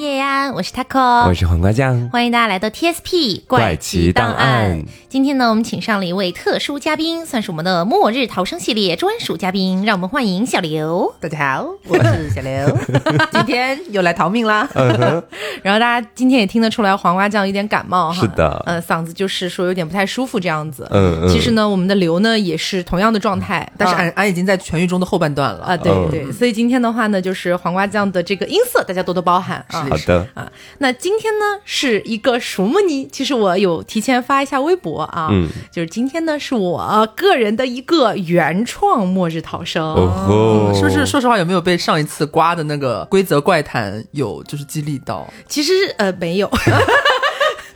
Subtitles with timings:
[0.00, 0.19] Yeah.
[0.30, 4.80] 安，我是 taco，我是黄瓜酱，欢迎大家来到 TSP 怪奇档案。
[5.08, 11.12] 今天呢，我们请上了一位特殊嘉宾，算是我们的末日逃生系列专属嘉宾，让我们欢迎小刘。
[11.18, 12.78] 大家好，我是小刘，
[13.32, 14.68] 今天又来逃命啦。
[15.64, 20.86] 然后大家今天也听得出来，黄瓜酱有点感冒哈，是的，呃，嗓子就是说有点不太舒服这样子。
[20.92, 21.28] 嗯嗯。
[21.28, 25.76] 其实呢，我们的刘呢也是同样的状态，但是俺俺已经在痊愈中的后半段了啊。
[25.76, 29.88] 对对，所以今天的话呢，就是黄瓜酱的这个音色，大家多多包涵啊。
[29.90, 33.08] 好的啊，那今天呢是一个什么呢？
[33.12, 41.06] 其实我有提前发一下微博啊，嗯，就是今天呢是我个人的一个原创末日逃生，哦，是不是？
[41.06, 45.32] 说实话，有没有被上一次刮的那个规则怪谈有就是激励到？
[45.48, 46.50] 其实呃没有。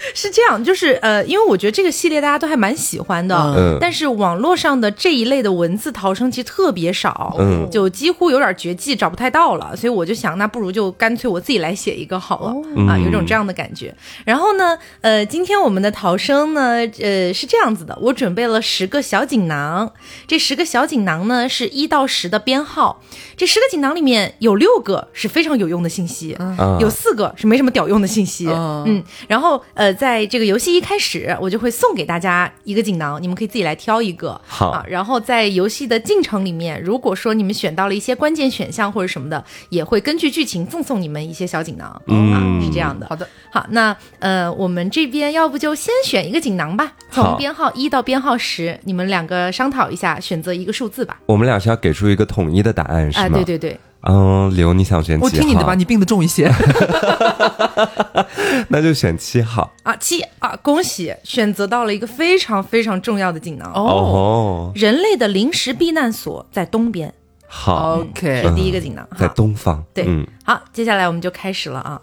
[0.14, 12.54] 是这样，就是呃，因为我觉得这个系列大家都还蛮喜欢的，嗯，但是网络上的这一类的文字逃生其实特别少，嗯，就几乎有点绝迹，找不太到了，所以我就想，那不如就干脆我自己来写一个好了，
[12.88, 13.94] 啊，有种这样的感觉。
[14.24, 19.90] 然后呢，呃，今天我们的逃生呢，呃，是这样子的，我准备了十个小锦囊，
[20.26, 23.00] 这十个小锦囊呢是一到十的编号，
[23.36, 26.36] 这十个锦囊里面有六个是非常有用的信息，
[26.80, 29.93] 有四个是没什么屌用的信息，嗯，然后呃。
[29.94, 34.40] 在这个游戏一开始，我就会送给大家一个锦囊，你们可以自己来挑一个。
[34.46, 42.02] 好啊，然后在游戏的进程里面，如果说你们选到了一些关键选项或者什么的，也会根据剧情赠送你们一些小锦囊。
[42.06, 43.06] 嗯，是这样的。
[43.08, 51.18] 好的，好，那呃，我们这边要不就先选一个锦囊吧，从编号一到编号十，你们两个商讨一下，选择一个数字吧。
[51.26, 53.30] 我们俩是要给出一个统一的答案，是吗？
[53.34, 53.78] 对对对。
[54.06, 55.26] 嗯，刘，你想选几号？
[55.26, 56.52] 我听你的吧，你病得重一些。
[58.68, 64.72] 那就选七号啊，七啊，恭喜选择到了一个非常非常重要的锦囊哦。
[64.74, 67.12] 人类的临时避难所在东边。
[67.46, 69.84] 好，OK，是第一个锦囊，在东方。
[69.94, 70.06] 对，
[70.44, 72.00] 好，接下来我们就开始了啊。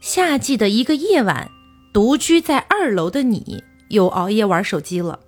[0.00, 1.50] 夏季的一个夜晚，
[1.92, 5.20] 独居在二楼的你又熬夜玩手机了，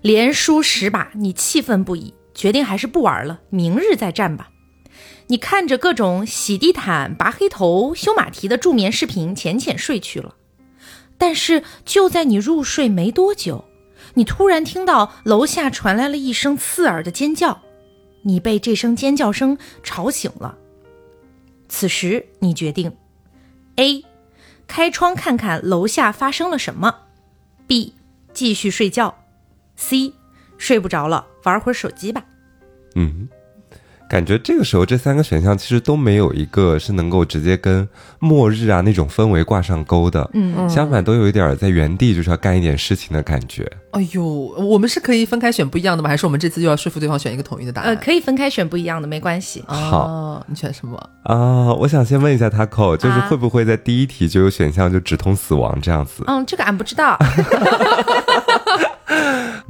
[0.00, 4.48] 连输十把，你气愤不已，决定还是不玩了，明日再战吧。
[5.32, 10.34] 你看着各种洗地毯、拔黑头、修马蹄的助眠视频，浅浅睡去了。
[11.16, 13.64] 但是就在你入睡没多久，
[14.12, 17.62] 你突然听到楼下传来了一声刺耳的尖叫，
[18.24, 20.58] 你被这声尖叫声吵醒了。
[21.66, 22.94] 此时你决定
[23.76, 24.04] ：A.
[24.66, 26.94] 开窗看看楼下发生了什么
[27.66, 27.94] ；B.
[28.34, 29.16] 继续睡觉
[29.78, 30.12] ；C.
[30.58, 32.22] 睡不着了，玩会儿手机吧。
[32.96, 33.26] 嗯。
[34.12, 43.66] 感觉这个时候这三个选项其实都没有一个是能够直接跟末日啊那种氛围挂上钩的，嗯，相反都有一点在原地就是要干一点事情的感觉。
[43.92, 46.10] 哎呦，我们是可以分开选不一样的吗？
[46.10, 47.94] 还是我们这次又要说服对方选一个统一的答案？
[47.94, 49.64] 呃，可以分开选不一样的，没关系。
[49.66, 51.72] 好，你选什么啊？
[51.72, 56.22] 我想先问一下 Taco，就是会不会在第一题就有选项就直通死亡这样子？
[56.26, 57.18] 嗯，这个俺不知道。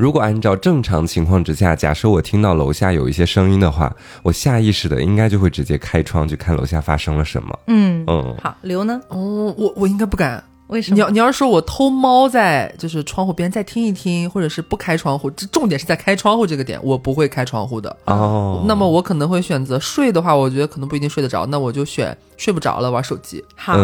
[0.03, 7.57] 如果按照正常情况之下，假设我听到楼下有一些声音的话，我下意识的应该就会直接开窗去看楼下发生了什么。
[7.69, 9.01] 嗯嗯，好，刘呢？
[9.11, 10.43] 哦，我我应该不敢。
[10.67, 10.97] 为什么？
[10.97, 17.97] 你要你要是说我偷猫在就是窗户边再听一听，或者是不开窗户，这重点是在开窗户这个点，我不会开窗户的。
[18.07, 23.45] 哦，那么我可能会选择睡的话，我觉得可能不一定睡得着，那我就选睡不着了，玩手机。
[23.55, 23.79] 好，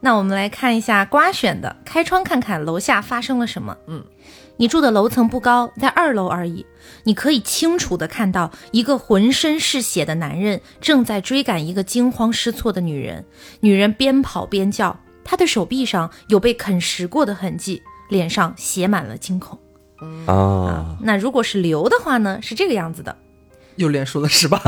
[0.00, 3.74] 那我们来看一下瓜选的，开窗看看楼下发生了什么。
[3.86, 4.02] 嗯。
[4.56, 6.64] 你住的楼层不高，在二楼而已。
[7.04, 13.24] 你可以清楚地看到一个浑身是血的男人正在追赶一个惊慌失措的女人。
[13.60, 19.58] 女人边跑边叫，她的手臂上有被啃食过的痕迹，脸上写满了惊恐。
[20.26, 22.38] 啊，那如果是刘的话呢？
[22.42, 23.16] 是这个样子的，
[23.76, 24.60] 又连输了是吧？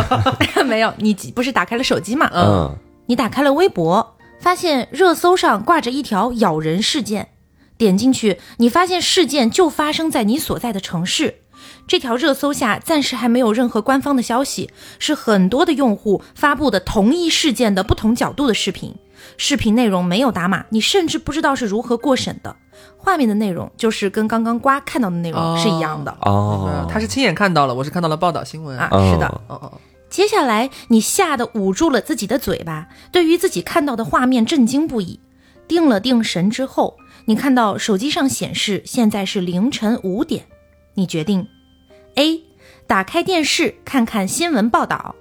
[0.64, 2.30] 没有，你不是打开了手机吗？
[2.32, 7.28] 嗯，你打开了微博，发现热搜上挂着一条咬人事件。
[7.84, 11.40] 点进去，你发现事件就发生在你所在的城市。
[11.86, 18.94] 这条热搜下暂时还没有任何官方的消息，是很多的用户发布的同一事件的不同角度的视频。
[19.36, 22.56] 视频内容没有打码，你甚至不知道是如何过审的。
[22.96, 26.16] 画面的内容就是跟刚刚瓜看到的内容是一样的。
[26.22, 28.88] 哦，他是亲眼看到了，我是看到了报道新闻啊。
[29.10, 29.26] 是的。
[29.48, 29.72] 哦哦。
[30.08, 35.20] 接下来你吓得捂住了自己的嘴巴，对于自己看到的画面震惊不已。
[35.66, 36.96] 定了定神之后。
[37.26, 40.44] 你看到手机上显示现在是凌晨五点，
[40.94, 41.48] 你决定
[42.16, 42.42] ：A.
[42.86, 45.14] 打开电视看看新闻报道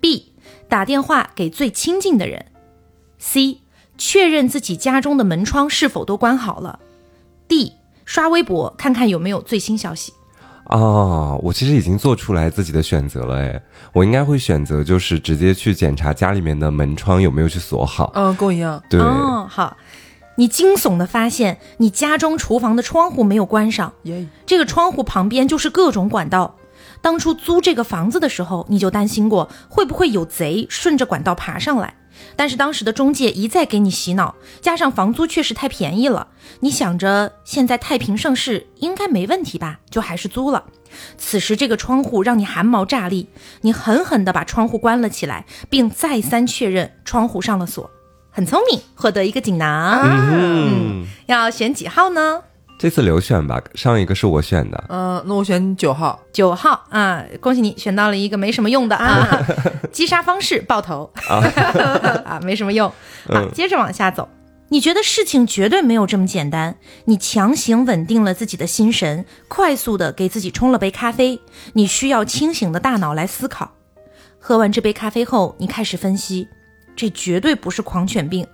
[0.00, 0.24] ；B.
[0.68, 2.44] 打电话给最亲近的人
[3.18, 3.58] ；C.
[3.96, 6.78] 确认自己家中的门窗是否都关好了
[7.48, 7.72] ；D.
[8.04, 10.12] 刷微博看看有没有最新消息。
[10.66, 13.62] 哦，我其实已经做出来自己的选择了，哎，
[13.94, 18.12] 我应该会选择就是直接去检查家里面的门窗有没有去锁好。
[18.14, 18.82] 嗯，跟我一样。
[18.90, 19.74] 对，哦，好，
[20.38, 26.54] 你惊悚的发现你家中厨房的窗户没有关上，耶，这个窗户旁边就是各种管道。
[27.02, 31.94] 当初租这个房子的时候，你就担心过会不会有贼顺着管道爬上来。
[32.36, 36.28] 但是当时的中介一再给你洗脑，加上房租确实太便宜了，
[36.60, 40.64] 你想着现在太平盛世应该没问题吧，就还是租了。
[41.16, 43.28] 此时这个窗户让你汗毛炸立，
[43.62, 47.90] 你狠狠地把窗户关了起来，并再三确认窗户上了锁。
[48.38, 50.00] 很聪明，获得一个锦囊。
[50.04, 52.40] 嗯，要选几号呢？
[52.78, 54.84] 这次留选吧，上一个是我选的。
[54.90, 56.20] 嗯，那我选九号。
[56.32, 59.44] 九号啊，恭喜你选到了一个没什么用的啊，
[59.90, 61.10] 击杀方式爆头
[62.24, 62.88] 啊，没什么用。
[63.26, 64.28] 好，接着往下走。
[64.68, 66.76] 你觉得事情绝对没有这么简单，
[67.06, 71.40] 你强行稳定了自己的心神，快速的给自己冲了杯咖啡。
[71.72, 73.72] 你需要清醒的大脑来思考。
[74.38, 76.46] 喝完这杯咖啡后，你开始分析，
[76.98, 78.44] 这绝对不是狂犬病。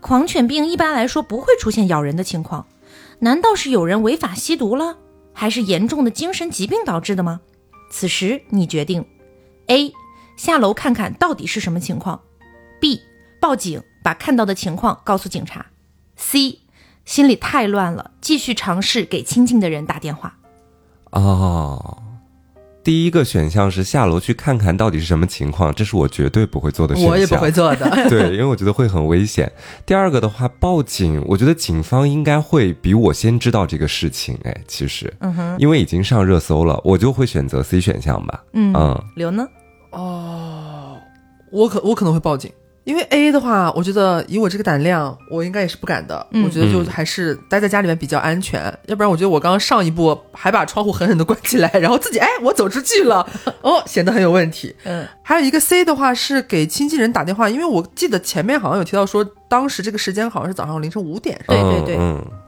[0.00, 2.66] 狂犬病一般来说不会出现咬人的情况。
[3.18, 4.96] 难道是有人违法吸毒了，
[5.34, 7.42] 还是严重的精神疾病导致的吗？
[7.90, 9.04] 此时你决定
[9.66, 9.92] ：A.
[10.36, 12.22] 下楼看看到底是什么情况
[12.80, 13.00] ；B.
[13.38, 15.66] 报警，把看到的情况告诉警察
[16.16, 16.60] ；C.
[17.04, 20.38] 心里太乱了，继续尝试给亲近的人打电话。
[21.10, 22.02] 哦。
[22.82, 27.10] 第一个选项是下楼去看看到底是什么情况，这是我绝对不会做的选项。
[27.12, 29.50] 我也不会做的， 对，因为我觉得会很危险。
[29.84, 34.38] 第二个的话，报警，我觉得警方应该会比我先知道这个事情。
[34.44, 38.42] 哎，其实，嗯哼，因为已经上热搜了，我就会选择 C 选项吧。
[38.54, 39.46] 嗯嗯，刘呢？
[39.90, 40.96] 哦，
[41.50, 42.50] 我可我可能会报警。
[42.90, 46.26] 因为 A 的话，我觉得以我这个胆量，我应该也是不敢的。
[46.44, 48.60] 我觉得就还是待在家里面比较安全。
[48.88, 53.24] 要不然，我觉得我刚刚上一步还把窗户狠狠的关起来， 然后自己哎，我走出去了，
[53.62, 54.74] 哦，显得很有问题。
[54.82, 61.40] 嗯，还有一个 C 的话是给亲近人打电话，因为我记得前面好像有提到说，当时这个时间好像是早上凌晨五点。
[61.46, 61.96] 对对对。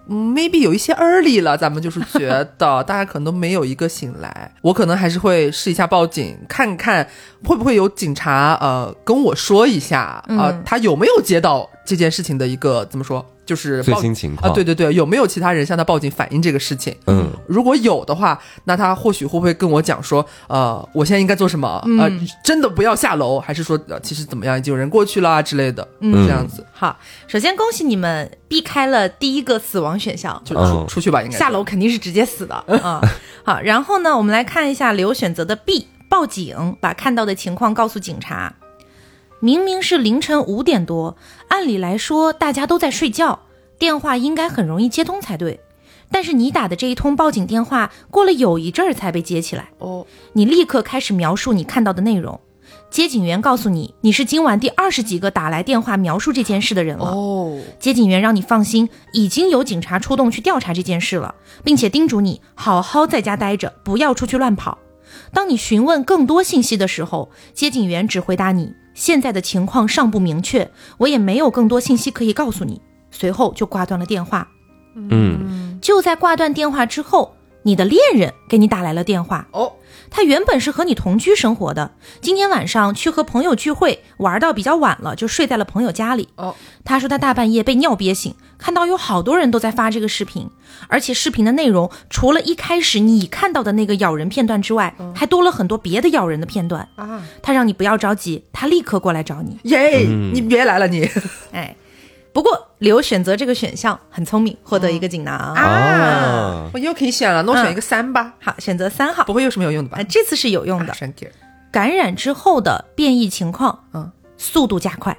[0.08, 7.08] Maybe 有一些 early 了，咱们就是觉得 大家可能都没有一个醒来，我可能还是会试一下报警，看看
[7.44, 13.24] 会不会有警察呃跟我说一下啊，他有没有接到这件事情的一个怎么说？
[13.52, 16.96] 就是最新情况啊，对对对，有没有其他人向他报警反映这个事情？
[17.06, 21.68] 嗯，如果有的话，那他或许会不会跟我讲说，呃，我现在应该做什么？
[21.98, 22.10] 呃，
[22.42, 25.86] 真的不要下楼，还是说呃其实怎么样，已经有人过去了之类的？
[26.00, 26.66] 嗯，这样子。
[26.72, 33.02] 好，首先恭喜你们避开了第一个死亡选项，就出出去吧，应该下楼肯定是直接死的啊。
[33.44, 38.54] 好，然后呢，我们来看一下刘选择的 B，报警，把看到的情况告诉警察。
[39.44, 41.16] 明明是凌晨五点多，
[41.48, 43.40] 按理来说大家都在睡觉，
[43.76, 45.58] 电话应该很容易接通才对。
[46.12, 49.70] 但是你打的这一通报警电话，过了有一阵儿才被接起来。
[49.78, 52.40] 哦，你立刻开始描述你看到的内容。
[52.88, 57.06] 接警员告诉你，你是今晚第二十几个打来电话描述这件事的人了。
[57.06, 61.34] 哦，接警员让你放心，已经有警察出动去调查这件事了，
[61.64, 64.78] 并且叮嘱你好好在家待着，不要出去乱跑。
[65.34, 68.72] 当你询问更多信息的时候，接警员只回答你。
[68.94, 72.80] 现在的情况尚不明确，我也没有更多信息可以告诉你。
[73.10, 74.48] 随后就挂断了电话。
[74.94, 79.46] 嗯，就在挂断电话之后，你的恋人给你打来了电话。
[79.52, 79.74] 哦。
[80.14, 86.28] 他原本是和你同居生活的，今天晚上去和朋友聚会，玩到比较晚了，就睡在了朋友家里。
[86.36, 86.54] 哦，
[86.84, 90.50] 他说他大半夜被尿憋醒，看到有好多人都在发这个视频，
[90.88, 96.86] 而且视频的内容除了一开始你看到的那个咬人片段之外，还多了很多别的咬人的片段。
[96.96, 99.58] 啊，他让你不要着急，他立刻过来找你。
[99.62, 100.00] 耶，
[100.34, 101.08] 你别来了你。
[101.52, 101.74] 哎。
[102.32, 106.70] 不过刘选择这个选项很聪明，获得一个锦囊啊！
[106.72, 108.32] 我又可以选了，那我选一个三吧。
[108.40, 110.02] 好，选择三号，不会又是没有用的吧？
[110.04, 110.94] 这次是有用的。
[111.70, 115.16] 感染之后的变异情况，嗯，速度加快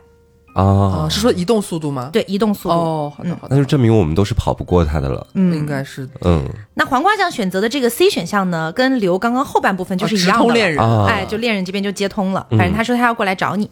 [0.56, 2.10] 啊，是说移动速度吗？
[2.12, 2.76] 对，移动速度。
[2.76, 5.26] 哦，好的，好的，那就证明我们都是跑不过他的了。
[5.36, 6.14] 嗯，应该是的。
[6.22, 10.34] 嗯，那黄瓜酱选择的这个 C 选项呢，跟刘刚刚后半部分就是一样的。
[10.34, 12.46] 直通恋人，哎，就恋人这边就接通了。
[12.52, 13.70] 反正他说他要过来找你。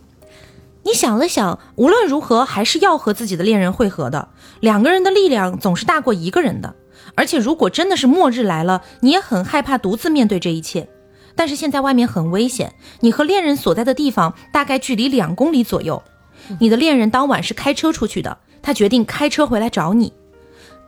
[0.83, 4.29] 你想了想，无论如何还是要和自己的恋人会合的。
[4.59, 6.75] 两个人的力量总是大过一个人的。
[7.15, 10.88] 而且，如果真的是末日来了，你也很害怕独自面对这一切。
[11.35, 16.01] 但是现在外面很危险，你和恋人所在的地方大概距离两公里左右。
[16.59, 20.11] 你的恋人当晚是开车出去的，他决定开车回来找你。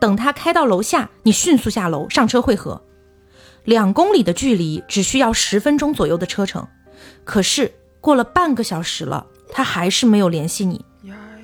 [0.00, 2.82] 等他开到楼下，你迅速下楼上车会合。
[3.64, 6.66] 两公里的距离只需要十分钟左右的车程，
[7.24, 9.26] 可是过了半个小时了。
[9.54, 10.84] 他还是没有联系你，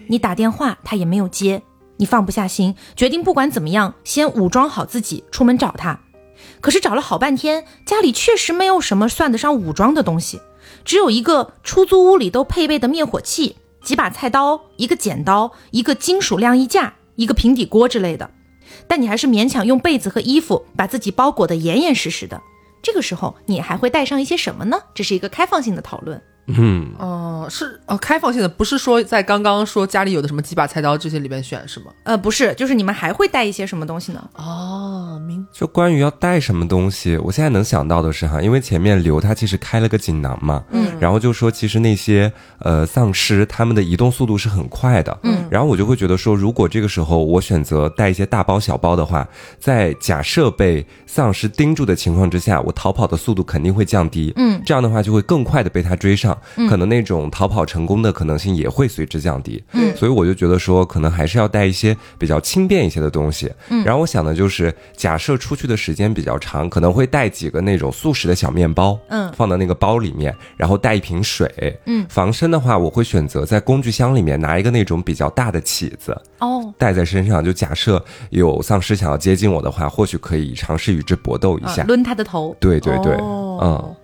[0.09, 1.62] 你打电话他也没有接，
[1.97, 6.00] 你放不下心，决定不管怎么样先武装好自己出门找他。
[6.61, 10.40] 可是找了好半天，家里确实没有什么算得上武装的东西，
[10.85, 18.29] 只有一个出租屋里都配备的灭火器、几把菜刀、一个剪刀、一个金属晾衣架、一个平底锅之类的。
[18.88, 22.43] 但你还是勉强用被子和衣服把自己包裹得严严实实的。
[22.83, 24.79] 这个时候，你还会带上一些什么呢？
[24.95, 26.21] 这是一个开放性的讨论。
[26.57, 31.87] 嗯，哦，是哦，开放性的，不是说在刚刚说家里有的什么几把菜刀这些里边选是吗？
[32.04, 34.30] 呃，不是，就是你们还会带一些什么东西呢？
[34.35, 49.26] 哦，明就关于要带什么东西，我现在能想到的是哈，因为前面刘他其实开了个锦囊嘛，嗯，然后就说其实那些呃丧尸他们的移动速度是很快的，嗯，然后我就会觉得说，如果这个时候我选择带一些大包小包的话，
[49.59, 56.37] 在假设被丧尸盯住的情况之下，我逃跑的速度肯定会降低，嗯，这样的话就会更快的被他追上，
[56.69, 59.95] 可能那种逃跑成功的可能性也会随之降低，嗯。
[59.97, 63.51] 所以我就觉得说，可能还是要带一些比较轻便一些的东西。
[63.69, 69.31] 嗯，然后我想的就是，假设出去的时间比较长，可能会带几个那种速食的小面包，嗯。
[69.37, 71.79] 放到那个包里面，然后带一瓶水。
[71.87, 81.83] 嗯，防身的话，我会选择在工具箱里面拿一个那种比较大的起子哦，带在身上，就假设有丧尸想要接近我的话，或许可以尝试与之搏斗一下。
[81.83, 82.57] 啊抡他的头。
[82.61, 83.59] 对对对，哦。
[83.63, 83.97] 嗯。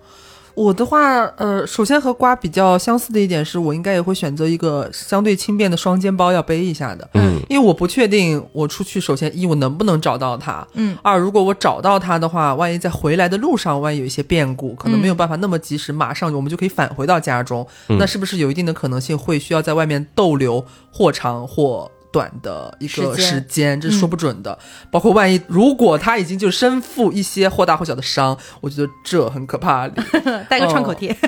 [0.57, 21.91] 我的话，呃，首先和瓜比较相似的一点是，我应该也会选择一个相对轻便的双肩包要背一下的，嗯，因为我不确定我出去，首先一我能不能找到它，嗯，二如果我找到它的话，万一在回来的路上，万一有一些变故，可能没有办法那么及时，马上我们就可以返回到家中，那是不是有一定的可能性会需要在外面逗留或长或？
[22.11, 24.57] 短的一个时间，这是说不准的。
[24.91, 29.87] 包括万一如果他已经就身负一些或大或小的伤，我觉得这很可怕。
[30.49, 31.15] 带个创口贴。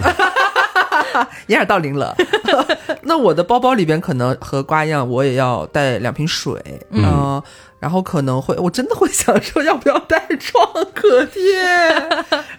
[1.48, 2.16] 掩耳盗铃了。
[3.04, 7.44] 那我的包包里边可能和瓜一样，我也要带两瓶水，嗯、呃
[7.80, 11.62] 然后可能会，我真的会想说要不要带创可贴，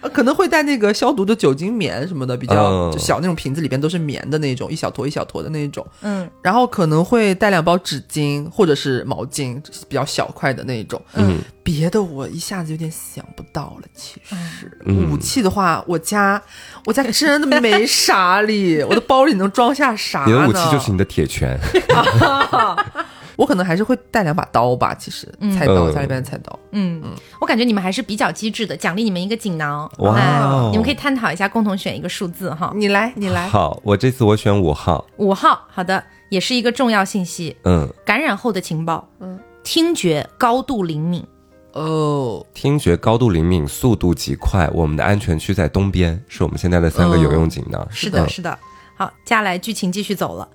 [0.01, 5.87] 呃可能会带那个消毒的酒精棉什么的，比较小那种瓶子里边都是棉的那种，一小坨一小坨的那种。
[6.03, 11.01] 嗯然后可能会带两包纸巾或者是毛巾，比较小块的那种。
[11.15, 13.89] 嗯，别的我一下子有点想不到了。
[13.95, 16.43] 其实、嗯武器的话，我家
[16.87, 20.27] 我家真的没啥哩， 我的包里能装下啥呢？
[20.27, 21.59] 你的武器就是你的铁拳。
[23.41, 24.95] 我可能还是会带两把刀吧。
[24.95, 26.59] 其实菜刀，嗯家里边的菜刀。
[26.73, 27.03] 嗯，
[27.41, 29.91] 我感觉你们还是比较机智的，奖励你们一个锦囊。
[30.01, 32.71] 哇你们可以探讨一下，共同选一个数字哈。
[32.77, 33.49] 你来，你来。
[33.49, 35.07] 好，我这次我选五号。
[35.17, 39.09] 五号，好的，也是一个重要信息，嗯，感染后的情报。
[39.21, 41.27] 嗯，听觉高度灵敏。
[41.73, 44.69] 哦，听觉高度灵敏，速度极快。
[44.75, 47.89] 我们的安全区在东边，是我们现在的三个有用锦囊。
[47.91, 48.59] 是的，嗯是的。
[48.97, 50.47] 好，接下来剧情继续走了。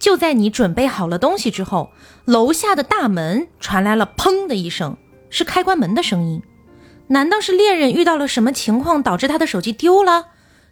[0.00, 1.90] 就在你准备好了东西之后，
[2.24, 4.96] 楼下的大门传来了“砰”的一声，
[5.28, 6.42] 是开关门的声音。
[7.08, 10.28] 难道是恋人遇到了什么情况，导致他的手机丢了？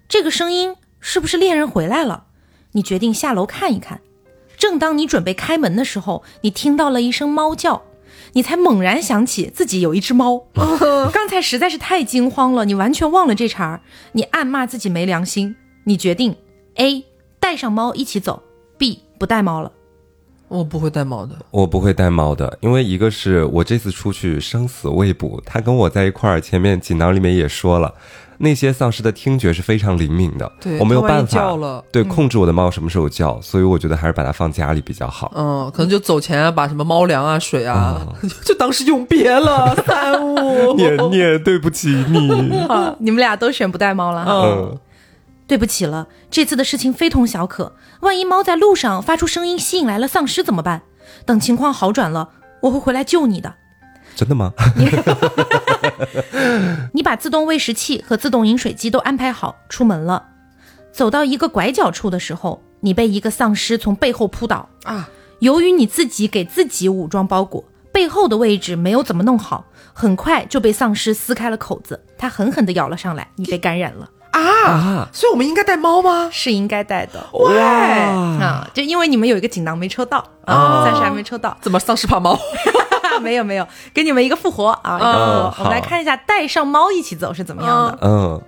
[0.09, 2.25] 这个声音是不是恋人回来了？
[2.73, 4.01] 你决定下楼看一看。
[4.57, 7.83] 正当你准备开门的时候，你听到了一声猫叫，
[8.33, 10.47] 你才猛然想起自己有一只猫。
[11.13, 13.83] 刚才实在是太惊慌了，你完全忘了这茬儿。
[14.13, 15.55] 你暗骂自己没良心。
[15.85, 16.37] 你决定
[16.77, 17.05] A
[17.39, 18.43] 带上猫一起走
[18.77, 19.71] ，B 不带猫了。
[20.49, 21.37] 我不会带猫的。
[21.51, 27.93] 我不会带猫的，因为一个是我这次出去生死未卜，他跟我在一块儿，前面锦囊里面也说了，
[28.39, 35.31] 那些丧尸的听觉是非常灵敏的，对我没有办法叫了对控制我的猫什么时候叫，所以我觉得还是把它放家里比较好。
[35.37, 38.01] 嗯，可能就走前啊，把什么猫粮啊、水啊，
[38.47, 39.77] 就当是永别了。
[39.87, 42.59] 三五， 念念，对不起你。
[42.67, 44.33] 好，你们俩都选不带猫了哈。
[44.33, 44.79] 嗯，
[45.49, 50.83] 对不起了，这次的事情非同小可，万一猫在路上发出声音吸引来了丧尸怎么办？
[51.25, 52.29] 等情况好转了，
[52.61, 53.55] 我会回来救你的。
[54.15, 54.53] 真的吗？
[56.93, 60.27] 你把自动喂食器和自动饮水机都安排好，出门了。
[60.93, 64.69] 走到一个拐角处的时候，你被一个丧尸从背后扑倒。
[64.85, 69.65] 啊，由于你自己给自己武装包裹，背后的位置没有怎么弄好，
[69.95, 72.05] 很快就被丧尸撕开了口子。
[72.19, 76.29] 它狠狠地咬了上来，你被感染了，啊，所以我们应该带猫吗？
[76.33, 77.25] 是应该带的。
[77.33, 77.63] 哇，
[78.45, 81.57] 啊，就因为你们有一个锦囊没抽到啊，暂时还没抽到。
[81.61, 82.39] 怎么丧尸怕猫？
[83.21, 84.97] 没有没有，给你们一个复活啊！
[84.97, 87.99] 一个复活嗯我们来看一下带上猫一起走是怎么样的。
[88.03, 88.41] 嗯，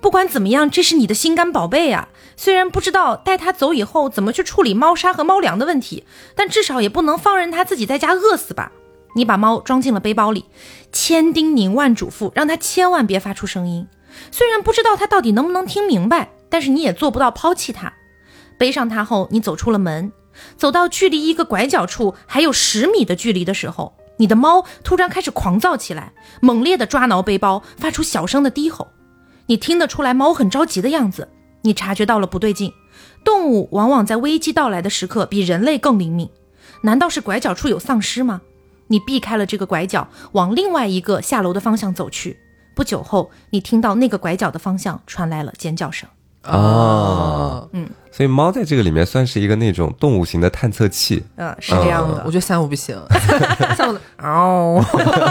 [0.00, 2.08] 不管怎么样，这是你的心肝宝贝啊！
[2.36, 6.04] 虽然不知道带它走以后怎么去处理猫砂和猫粮的问题，
[6.34, 8.72] 但至少也不能放任它自己在家饿死吧？
[9.14, 10.46] 你把猫装进了背包里，
[10.90, 13.86] 千叮咛万嘱咐，让它千万别发出声音。
[14.30, 17.92] 虽然不知道它到底能不能听明白，但是你也做不到抛弃它。
[18.58, 20.12] 背上它后，你走出了门，
[20.56, 28.86] 走到距离一个拐角处还有十米的距离的时候，你你的猫突然开始狂躁起来，猛烈地抓挠背包，发出小声的低吼。
[29.46, 31.28] 你听得出来，猫很着急的样子。
[31.62, 32.72] 你察觉到了不对劲，
[33.24, 36.30] 动物往往在危机到来的时刻比人类更灵敏。
[36.82, 38.42] 难道是拐角处有丧尸吗？
[38.86, 42.38] 你避开了这个拐角，往另外一个下楼的方向走去。
[42.74, 46.08] 不久后，你听到那个拐角的方向传来了尖叫声。
[46.42, 51.22] 啊，嗯，所以猫在这个里面算是一个那种动物型的探测器。
[51.36, 52.20] 嗯，是这样的。
[52.26, 53.00] 我觉得三五不行，
[53.78, 54.84] 三五的哦，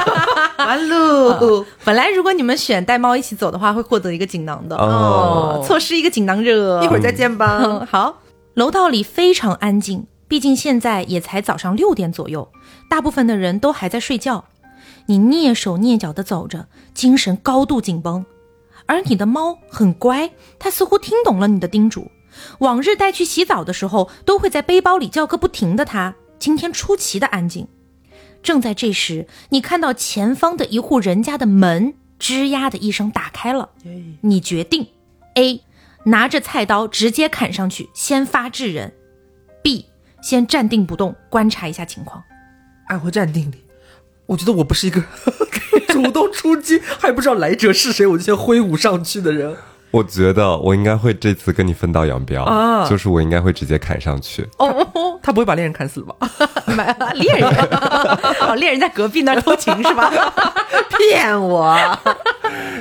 [0.57, 1.65] 完喽。
[1.83, 6.81] 本来如果你们选带猫一起走的话，会获得一个锦囊的哦，错失一个锦囊热。
[6.81, 7.85] 一会儿再见吧。
[7.91, 8.21] 好，
[8.53, 12.49] 楼道里非常安静，毕竟现在也才早上六点左右，
[12.89, 14.45] 大部分的人都还在睡觉。
[15.07, 18.25] 你蹑手蹑脚地走着，精神高度紧绷。
[18.85, 22.11] 而你的猫很乖，它似乎听懂了你的叮嘱。
[22.59, 27.67] 往日带去洗澡的时候，都会在背包里叫个不停的它，今天出奇的安静。
[28.41, 33.69] 正在这时，你看到前方的一户人家的门吱呀的一声打开了。
[34.21, 34.87] 你决定
[35.35, 35.61] ：A，
[36.05, 38.93] 拿着菜刀直接砍上去，先发制人
[39.63, 39.85] ；B，
[40.21, 42.23] 先站定不动，观察一下情况。
[42.87, 43.60] 按回站定里。
[44.31, 45.03] 我觉得我不是一个
[45.91, 49.53] 主动出击还不知道来者是谁，我就先挥舞上去的人。
[49.91, 54.47] 我觉得我应该会这次跟你分道扬镳啊，就是我应该会直接砍上去。
[54.57, 56.15] 哦，他不会把猎人砍死吧？
[56.67, 57.47] 买猎人，
[58.41, 60.09] 哦，猎人在隔壁那偷情是吧？
[60.97, 61.77] 骗我！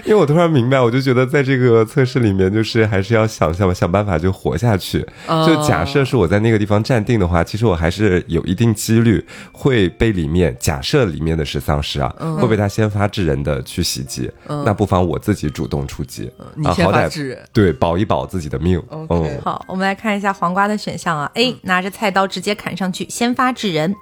[0.05, 5.05] 因为我突然明白，我就觉得在这个测试里面，就是还是要想想想办法就活下去。
[5.47, 14.31] 就假设是我在那个地方站定的话，其实我还是有一定几率会被里面假设里面的是丧尸啊，会被他先发制人的去袭击。
[14.64, 18.83] 那不妨我自己主动出击，你先发制人，对，保一保自己的命。
[18.90, 21.30] 嗯，好，我们来看一下黄瓜的选项啊。
[21.35, 23.95] A 拿着菜刀直接砍上去，先发制人。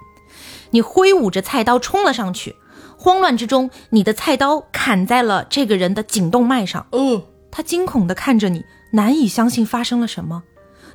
[0.71, 2.55] 你挥舞着菜刀冲了上去。
[2.97, 6.85] 慌乱之中，你的菜刀砍在了这个人的颈动脉上。
[6.91, 10.43] 哦，他惊恐地看着你，难以相信发生了什么。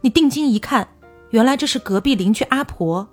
[0.02, 0.88] 你定睛一看，
[1.30, 3.08] 原来这是隔壁邻居阿婆，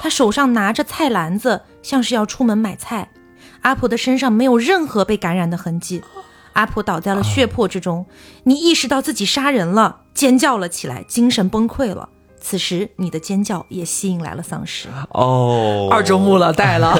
[0.00, 3.12] 她手上拿着菜篮子，像是要出门买菜。
[3.60, 6.02] 阿婆的身上没有任何被感染的痕迹，
[6.52, 8.06] 阿婆倒在了血泊之中。
[8.44, 12.08] 你意识到自己杀人了，尖叫了起来，精神崩溃了。
[12.40, 14.88] 此时，你的尖叫也吸引来了丧尸。
[15.10, 16.92] 哦，二周目了，带了。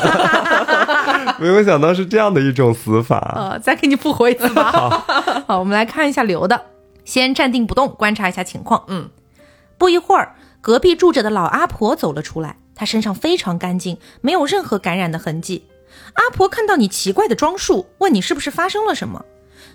[1.40, 3.32] 没有想到是这样的一种死法。
[3.34, 4.70] 呃，再给你复活一次吧。
[5.48, 6.66] 好， 我们来看一下刘的。
[7.04, 8.84] 先站定不动，观察一下情况。
[8.86, 9.10] 嗯。
[9.76, 12.58] 不一会儿，隔壁住着的老阿婆走了出来。
[12.76, 15.66] 她身上非常干净，没有任何感染的痕迹。
[16.14, 19.24] 阿婆看到你奇怪的装束，问你是不是发生了什么。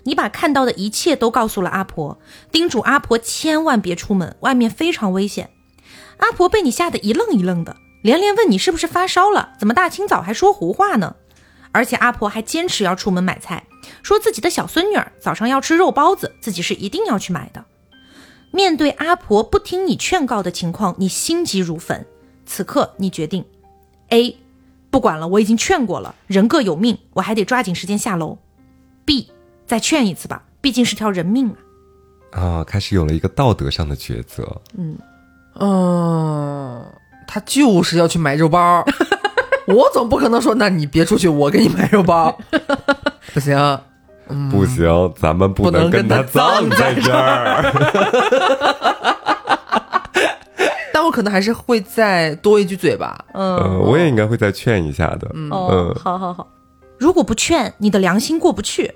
[0.04, 2.18] 你把看到的一切都告诉了阿婆，
[2.50, 5.50] 叮嘱阿婆千万别出门，外面非常危险。
[6.18, 9.50] 阿婆被你吓得一愣一愣的，连连问你是不是发烧了？
[9.58, 11.16] 怎么大清早还说胡话呢？
[11.70, 13.66] 而且阿婆还坚持要出门买菜，
[14.02, 17.64] 说自己的小孙女儿早上要吃肉包子，自己是一定要去买的。
[18.50, 22.06] 面对阿婆不听你劝告的情况，你心急如焚。
[22.46, 23.44] 此刻你决定
[24.08, 24.38] ：A，
[24.90, 28.38] 不管了，我已经劝过了，人各有命，我还得抓紧时间下楼。
[29.04, 29.30] B，
[29.68, 31.54] 再劝一次吧，毕竟是条人命啊。
[32.32, 34.60] 啊，开始有了一个道德上的抉择。
[34.76, 34.98] 嗯。
[35.60, 36.84] 嗯，
[37.26, 38.84] 他就是要去买肉包，
[39.66, 42.38] 我总不可能说，那你别出去，我给你买肉包，
[43.34, 43.56] 不行，
[44.50, 47.64] 不行，咱们不能跟他葬在这儿。
[50.94, 55.50] 但我可能还是会再多一句嘴吧，嗯，我也应该会再劝一下的，嗯，
[55.94, 56.46] 好好好，
[56.98, 58.94] 如果不劝，你的良心过不去，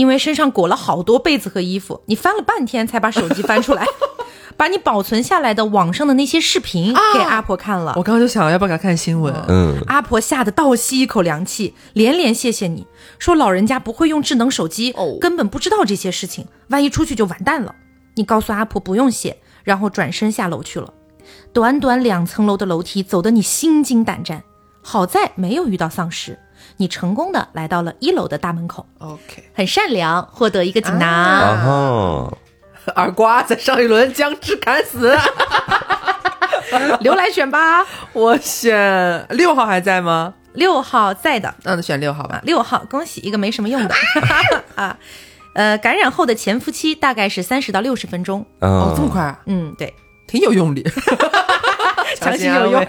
[0.00, 3.84] 因为身上裹了好多被子和衣服，你翻了半天才把手机翻出来。
[4.56, 9.34] 把你保存下来的网上的那些视频给阿婆看了，我刚刚就想要不要给她看新闻。
[9.48, 12.86] 嗯，阿婆吓得倒吸一口凉气，连连谢谢你
[13.18, 17.74] 说老人家不会用智能手机，根本不知道这些事情，万一出去就完蛋了。
[18.16, 20.92] 你告诉阿婆不用谢，然后转身下楼去了。
[21.52, 24.42] 短短两层楼的楼梯走得你心惊胆战，
[24.82, 26.38] 好在没有遇到丧尸，
[26.76, 28.86] 你成功的来到了一楼的大门口。
[28.98, 32.32] OK，很善良，获得一个锦囊。
[32.94, 35.16] 二瓜在上一轮将之砍死，
[37.00, 40.34] 刘来选吧，我选六号还在吗？
[40.54, 42.40] 六号在的，那选六号吧。
[42.44, 43.94] 六号，恭喜一个没什么用的
[44.74, 44.96] 啊。
[45.54, 48.44] 呃，感染后的潜伏期大概是三十到六十分钟。
[48.60, 49.36] 哦，这么快？
[49.46, 49.94] 嗯，对，
[50.26, 50.82] 挺有用的，
[52.16, 52.86] 强行有用。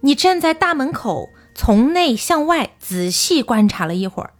[0.00, 4.34] 你站在大门口，从内向外仔细观察了一会儿，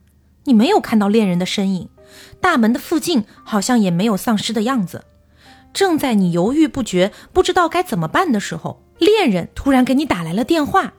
[0.45, 1.89] 你没有看到恋人的身影。
[2.41, 5.05] 大门的附近好像也没有丧尸的样子。
[5.73, 10.93] 正在你犹豫不决、不知道该怎么办的时候，恋人突然给你打来了电话。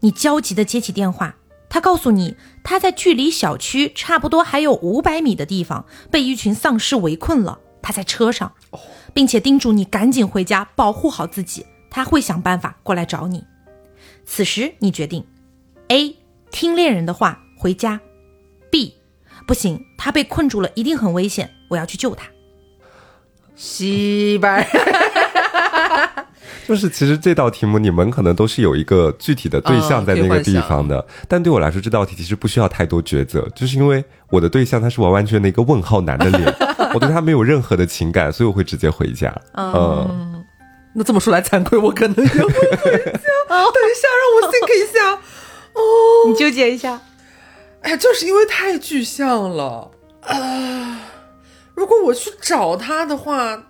[0.00, 1.36] 你焦急地接起电话，
[1.68, 8.52] 他告诉你他在距离小区差不多还有五百米的地方被一群丧尸围困了，他在车上，
[9.12, 13.44] 并且叮嘱你赶紧回家保护好自己，他会想办法过来找你。
[14.24, 15.24] 此时你决定
[15.90, 16.16] ：A
[16.50, 18.00] 听恋人的话回家
[18.70, 18.92] ；B
[19.46, 22.26] 不行，他被困住了，一定很危险，我要去救他。
[23.56, 24.64] 西班
[26.66, 36.54] 就是其实这道题目你们可能都是有一个具体的对象在那个地方的， 但对我来说这道题其实不需要太多抉择，就是因为我的对象他是完完全全的一个问号男的脸，
[36.94, 39.34] 我对他没有任何的情感，所以我会直接回家。
[39.54, 40.44] 嗯，
[40.94, 42.78] 那这么说来惭愧，我可能也会回家。
[42.78, 45.18] 等一下，让我 think 一下。
[45.74, 47.00] 哦，你纠结一下。
[47.82, 49.90] 哎，就是因为太具象了
[50.22, 51.00] 啊！
[51.74, 53.64] 如果我去找他的话。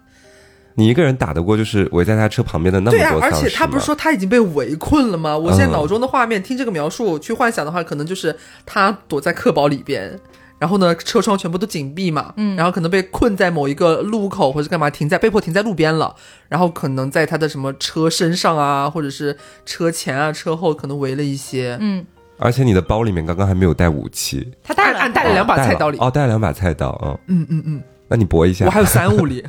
[0.74, 5.36] 你一个人打得过就是围在他车旁边的那么多对啊，而且他不是说他已经被围困了吗？
[5.36, 8.34] 我现在脑中的画面，听这个描述去幻想的话，可能就是
[8.64, 10.18] 他躲在客堡里边，
[10.60, 16.14] 然后呢，车窗全部都紧闭嘛，嗯，然后可能被困在某一个路口或者干嘛，停在被迫停在路边了，
[16.48, 25.00] 然后可能在他的什么车身上啊，或者是车前啊、车后可能围了一些，嗯，而且你的包里面刚刚还没有带武器，他带了。
[25.10, 25.98] 带了两把菜刀，里。
[25.98, 29.42] 哦，带了两把菜刀，嗯嗯嗯嗯，那你搏一下，我还有三五里。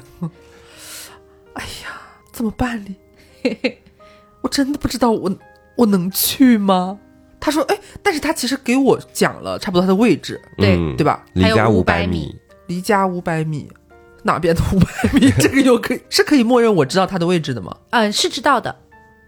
[1.54, 1.92] 哎呀，
[2.32, 2.96] 怎么办哩？
[4.40, 5.30] 我真的不知道我
[5.76, 6.98] 我能去吗？
[7.42, 11.26] 他说：“哎，但是他其实给我讲了差不多他的位置，对对吧？
[11.34, 12.34] 离家五百米，
[12.68, 13.68] 离家五百米，
[14.24, 15.30] 哪边的五百米？
[15.42, 17.76] 这个又可以是可以默认我知道他的位置的吗？
[17.90, 18.74] 嗯，是知道的。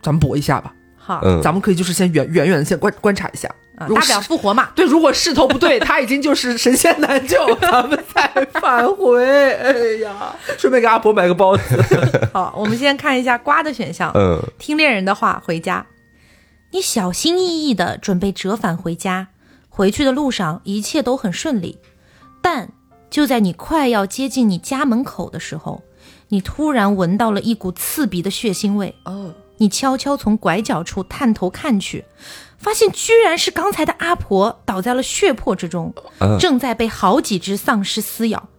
[0.01, 0.73] 咱们搏一下吧。
[0.95, 4.69] 好，咱们可以就是先远远远的先观观察一下。”大不了复活嘛？
[4.75, 9.25] 对，如果势头不对， 他已经就是神仙难救，咱们再返回。
[9.25, 12.29] 哎呀，顺便给阿婆买个包子。
[12.31, 14.11] 好，我们先看一下瓜的选项。
[14.13, 15.83] 嗯，听恋人的话回家。
[16.73, 19.27] 你小心翼翼的准备折返回家，
[19.69, 21.77] 回去的路上一切都很顺利。
[22.41, 22.71] 但
[23.11, 25.83] 就在你快要接近你家门口的时候，
[26.29, 28.95] 你突然闻到了一股刺鼻的血腥味。
[29.05, 32.05] 哦，你悄悄从拐角处探头看去。
[32.57, 35.93] 发现居然是刚才的阿婆倒在了血泊之中，
[36.39, 38.49] 正在被好几只丧尸撕咬。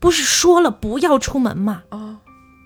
[0.00, 1.82] 不是说了不要出门吗？
[1.90, 2.20] 啊！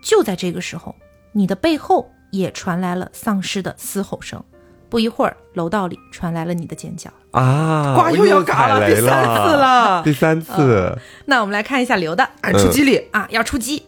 [0.05, 0.95] 就在这个时候，
[1.33, 4.45] 你的背后也传来了丧尸的嘶吼声。
[4.93, 7.11] 不一会儿，楼道里传来了你的尖叫。
[7.31, 7.95] 啊！
[7.97, 10.99] 瓜又要嘎了，第三次了，第三次。
[11.25, 12.29] 那我们来看一下刘的，
[12.59, 13.87] 出击里啊，要出击，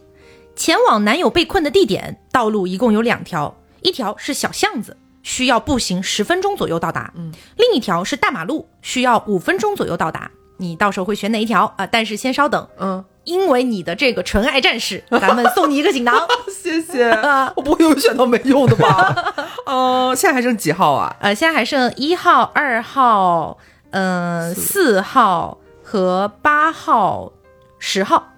[0.55, 2.19] 前往男友被困的地点。
[2.31, 4.97] 道路一共有两条，一条是小巷子。
[5.21, 10.31] 需要步行十分钟左右到达，嗯，另一条是大马路，需要五分钟左右到达。
[10.57, 11.85] 你到时候会选哪一条啊？
[11.85, 16.15] 但是先稍等，嗯，因为你的这个纯爱战士， 咱们送你一个锦囊，
[16.49, 17.09] 谢谢。
[17.55, 19.33] 我不会又选到没用的吧？
[19.65, 21.15] 嗯， 现在还剩几号啊？
[21.19, 23.57] 呃，现在还剩一号、二号、
[23.91, 27.31] 嗯，四号和八号、
[27.79, 28.31] 十号。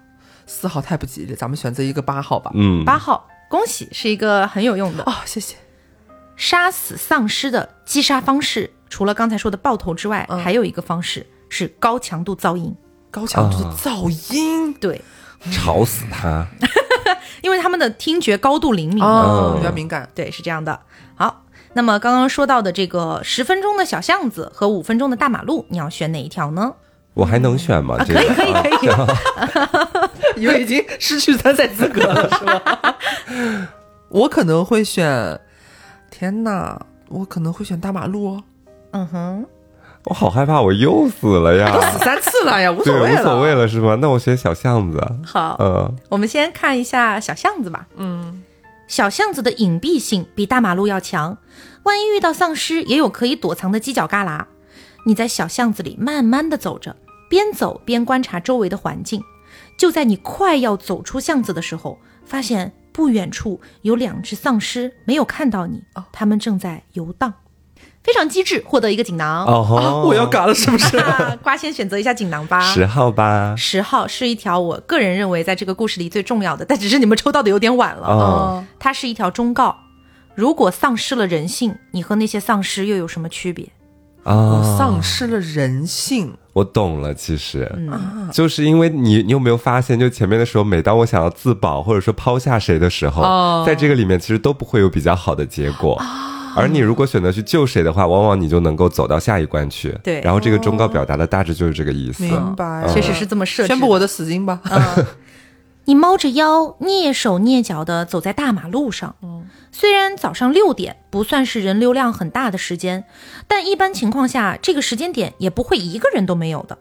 [0.46, 2.50] 四号太不吉利，咱们选择一个八号吧。
[2.54, 5.56] 嗯，八号，恭喜，是一个很有用的哦，谢谢。
[6.36, 12.74] 杀死丧尸的击杀方式，除了刚才说的爆头之外，还有一个方式是高强度噪音。
[13.10, 15.00] 高强度的噪音，对，
[15.50, 16.46] 吵死他，
[17.42, 20.08] 因为他们的听觉高度灵敏，哦，比较敏感。
[20.14, 20.80] 对，是这样的。
[21.14, 21.44] 好，
[21.74, 26.74] 那么刚刚说到的这个十分钟的小巷子和五分钟的大马路，你要选哪一条呢？
[27.14, 27.96] 我还能选吗？
[27.98, 28.90] 可以，可以，可以。
[30.40, 33.68] 因为已经失去参赛资格了，是吗？
[34.10, 35.40] 我可能会选。
[36.10, 38.40] 天哪，我可能会选大马路。
[38.92, 39.46] 嗯哼，
[40.04, 41.70] 我好害怕，我又死了呀！
[41.74, 43.96] 都死三次了呀，无所谓了，无所谓了是吗？
[44.00, 44.98] 那我选小巷子。
[45.24, 47.86] 好，嗯，我们先看一下小巷子吧。
[47.96, 48.42] 嗯，
[48.86, 51.36] 小巷子的隐蔽性比大马路要强，
[51.82, 54.44] 万一遇到丧尸，也有可以躲藏的犄角旮旯。
[55.04, 56.96] 你在小巷子里慢慢的走着，
[57.28, 59.22] 边走边观察周围的环境。
[59.76, 62.72] 就在你快要走出巷子的时候，发现。
[62.90, 67.32] 不远处有两只丧尸，没有看到你，他们正在游荡，
[68.02, 69.44] 非常机智，获得一个锦囊。
[69.44, 70.98] 哦，我要嘎了，是不是？
[71.42, 72.60] 瓜先选择一下锦囊吧。
[72.60, 73.54] 十号吧。
[73.56, 78.06] 十号是一条我个人认为在这个故事里最重要的，但只是你们抽到的有点晚了。
[78.06, 79.76] 哦，它是一条忠告：
[80.34, 83.68] 如果丧失了人性，你和那些丧尸又有什么区别？
[84.24, 87.14] 啊，丧失了人性，我懂了。
[87.14, 96.00] 其实，嗯就是因为你，你有没有发现，就前面的时候，每当我想要自保或者说抛下谁的时候，在这个里面其实都不会有比较好的结果。
[96.58, 99.96] 而你如果选择去救谁的话，往往你就能够走到下一关去。
[100.02, 102.24] 对，然后这个忠告表达的大致就是这个意思。
[102.24, 103.66] 明白，确实是这么设。
[103.66, 104.60] 宣布我的死因吧。
[105.84, 109.14] 你猫着腰，蹑手蹑脚地走在大马路上。
[109.72, 113.04] 虽然早上六点不算是人流量很大的时间，
[113.46, 116.76] 但一般情况下，这个时间点也不会一个人都没有的。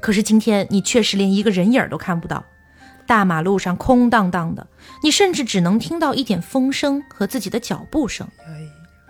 [0.00, 2.44] 可是今天你确实连一个人影都看不到，
[3.06, 4.66] 大马路上空荡荡的，
[5.02, 8.28] 你甚至只能听到一点风声和自己的脚步声。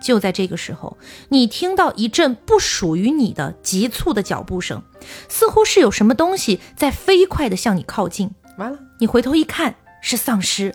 [0.00, 0.96] 就在这个时候，
[1.28, 4.82] 你听到一阵不属于你的急促的脚步声，
[5.28, 8.30] 似乎是有什么东西在飞快地向你靠近。
[8.56, 10.74] 完了，你回头一看，是丧尸。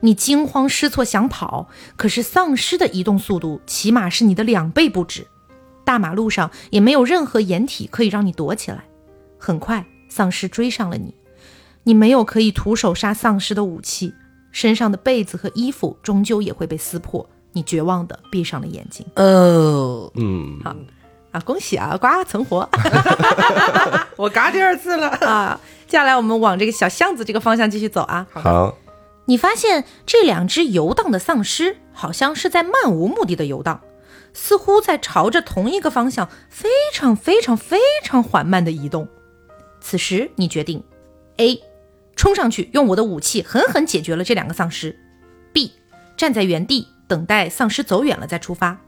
[0.00, 5.26] 你惊慌失措想跑，可是丧尸的移动速度起码是你的两倍不止。
[5.84, 8.84] 大马路上也没有任何掩体可以让你躲起来。
[9.38, 11.14] 很快，丧尸追上了你，
[11.84, 14.12] 你没有可以徒手杀丧尸的武器，
[14.52, 17.28] 身上的被子和衣服终究也会被撕破。
[17.52, 19.06] 你绝望的闭上了眼睛。
[19.16, 20.74] 哦，嗯，好
[21.32, 22.68] 啊，恭喜啊，瓜存活
[24.16, 25.08] 我嘎第二次了。
[25.08, 25.60] 啊！
[25.86, 28.26] 接下来我们往这个小巷子这个方向继续走啊。
[28.32, 28.76] 好，
[29.26, 33.80] 你发现这两只游荡的丧尸好像是在漫无目的的游荡，
[34.34, 39.08] 似乎在朝着同一个方向非常非常非常缓慢的移动。
[39.80, 40.82] 此时你决定
[41.38, 41.62] ：A.
[42.16, 44.98] 冲上去用我的武器狠狠解决了这两个丧尸
[45.54, 45.70] ；B.
[46.16, 48.78] 站在原地等待丧尸走远了再出发。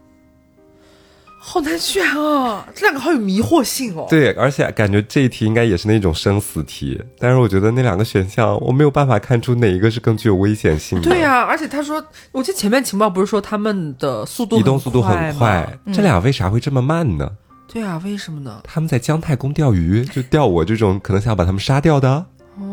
[1.43, 4.05] 好难选啊，这两个好有迷惑性哦。
[4.07, 11.09] 对，而且感觉这一题应该也是那种生死题，但是我觉得那两个选项我没有办法看出哪一个是更具有危险性的。
[11.09, 17.27] 对呀、而且他说，我记得前面情报不是说他们的速度移动速度很快这俩为啥会这么慢呢？
[17.67, 18.61] 对啊，为什么呢？
[18.63, 22.23] 他们在姜太公钓鱼，就钓我这种可能想把他们杀掉的，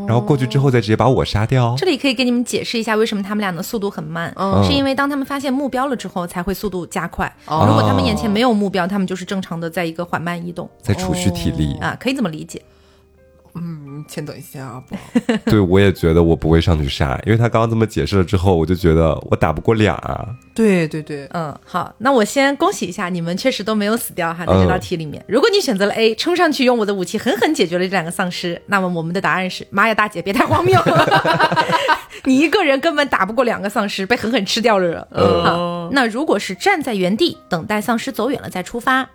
[0.09, 1.75] 然后过去之后再直接把我杀掉。
[1.77, 4.65] 这里可以给你们解释一下为什么他们俩的速度很慢，嗯。
[4.65, 7.31] 是因为当他们发现目标了之后才会速度加快。
[7.47, 7.67] 哦。
[7.69, 10.67] 如果他们眼前没有目标，他们就是正常的在一个缓慢移动。
[10.81, 12.63] 在储蓄体力，啊，可以这么理解。
[13.61, 14.97] 嗯，先等一下啊，不，
[15.51, 20.27] 对我也觉得我不会上去杀，因为他刚刚这么解释了之后，我就觉得我打不过俩啊。
[20.55, 25.25] 对对对，嗯，好，那我先恭喜一下，你们确实都没有死掉哈，在这道题里面。
[25.29, 30.81] 如果你选择了 A，冲上去用我的武器狠狠解决了这两个丧尸，那么我们的答案是：妈呀，大姐别太荒谬，
[32.25, 35.07] 你一个人根本打不过两个丧尸，被狠狠吃掉了。
[35.13, 39.09] 嗯好，那如果是站在原地等待丧尸走远了再出发，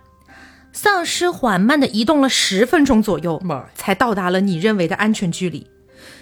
[0.74, 3.40] 丧尸缓慢地移动了十分钟左右，
[3.76, 5.66] 才到达了你认为的安全距离。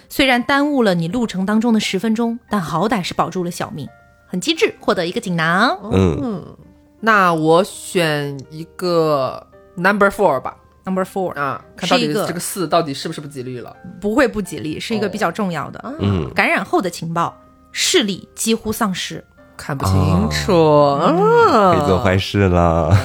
[0.07, 3.89] 虽然耽误了你路程当中的十分钟，但好歹是保住了小命，
[4.27, 5.77] 很机智，获得一个锦囊。
[5.91, 6.55] 嗯，
[6.99, 10.55] 那我选一个 number four 吧。
[10.85, 13.75] Number four 啊，看到底个这个四到底是不是不吉利了？
[13.99, 15.95] 不会不吉利，是一个比较重要的。
[15.99, 17.35] 嗯感染后的情报，
[17.71, 19.23] 视力几乎丧失。
[19.55, 20.53] 看不清楚，
[20.95, 22.95] 啊可以做坏事了。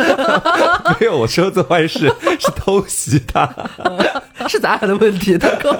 [1.00, 3.48] 没有，我说做坏事 是偷袭他。
[4.48, 5.70] 是咱俩的问题，大哥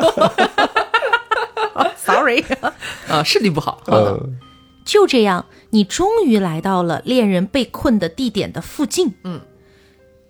[1.97, 2.45] Sorry，
[3.09, 3.81] 啊，视力不好。
[3.87, 4.39] 嗯，
[4.85, 9.15] 就这样，你终于来到了恋人被困的地点的附近。
[9.25, 9.41] 嗯，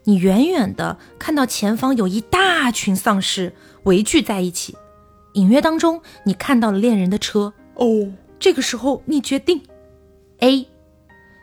[0.05, 3.53] 你远远的看到前方有一大群丧尸
[3.85, 4.77] 围聚在一起，
[5.33, 7.53] 隐约当中你看到了恋人的车。
[7.75, 7.87] 哦，
[8.41, 9.63] 这个时候，你决定
[10.39, 10.67] A，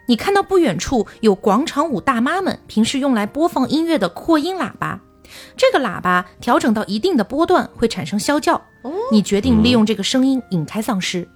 [0.07, 4.99] 你看到不远处有广场舞大妈们平时用来播放音乐的扩音喇叭，
[5.55, 8.59] 这个喇叭调整到一定的波段会产生啸叫。
[9.11, 11.29] 你决定利用这个声音引开丧尸。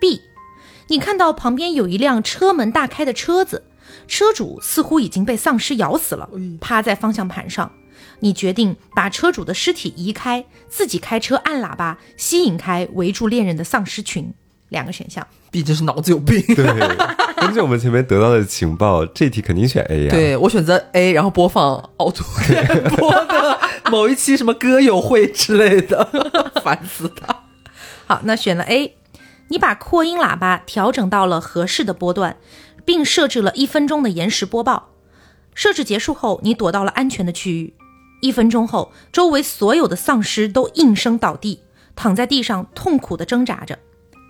[0.00, 0.22] B，
[0.88, 3.64] 你看到旁边有一辆车门大开的车子，
[4.06, 7.70] 车主似乎已经被丧尸咬死了，趴在方向盘上。
[8.20, 14.32] 你决定把车主的尸体移开，自己开车按喇叭，吸引开围住恋人的丧尸群。
[14.70, 16.42] 两个选项，毕竟是脑子有病。
[16.54, 16.64] 对，
[17.36, 23.58] 根据我们前面得到的情报，这题肯定选 A 呀、对我选择 A，然后播放凹凸电波的
[23.90, 26.06] 某一期什么歌友会之类的，
[26.62, 27.44] 烦死他。
[28.06, 28.96] 好，那选了 A，
[29.48, 32.36] 你把扩音喇叭调整到了合适的波段，
[32.84, 34.90] 并设置了一分钟的延时播报。
[35.54, 37.74] 设置结束后，你躲到了安全的区域。
[38.20, 41.60] 一分钟后，周围所有的丧尸都应声倒地，
[41.96, 43.78] 躺在地上痛苦地挣扎着。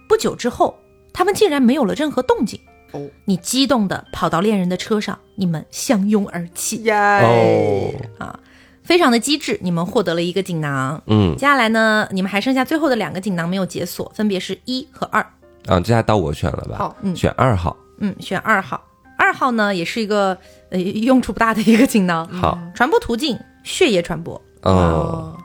[0.08, 0.76] 不久之后，
[1.12, 2.58] 他们竟然没有了任何动静。
[2.92, 6.94] 哦你激动的跑到恋人的车上，你们相拥而泣，耶
[8.18, 8.40] 啊，
[8.82, 9.58] 非常的机智。
[9.62, 11.02] 你们获得了一个锦囊。
[11.06, 15.20] 嗯接下来呢，你们还剩下最后的两个锦囊没有解锁，分别是一和二。
[15.66, 16.78] 啊，这下到我选了吧？
[16.78, 17.76] 好嗯选二号。
[17.98, 18.82] 嗯，选二号。
[19.18, 20.38] 二号呢，也是一个
[20.70, 22.26] 呃用处不大的一个锦囊。
[22.28, 24.40] 好，传播途径血液传播。
[24.62, 25.36] 哦，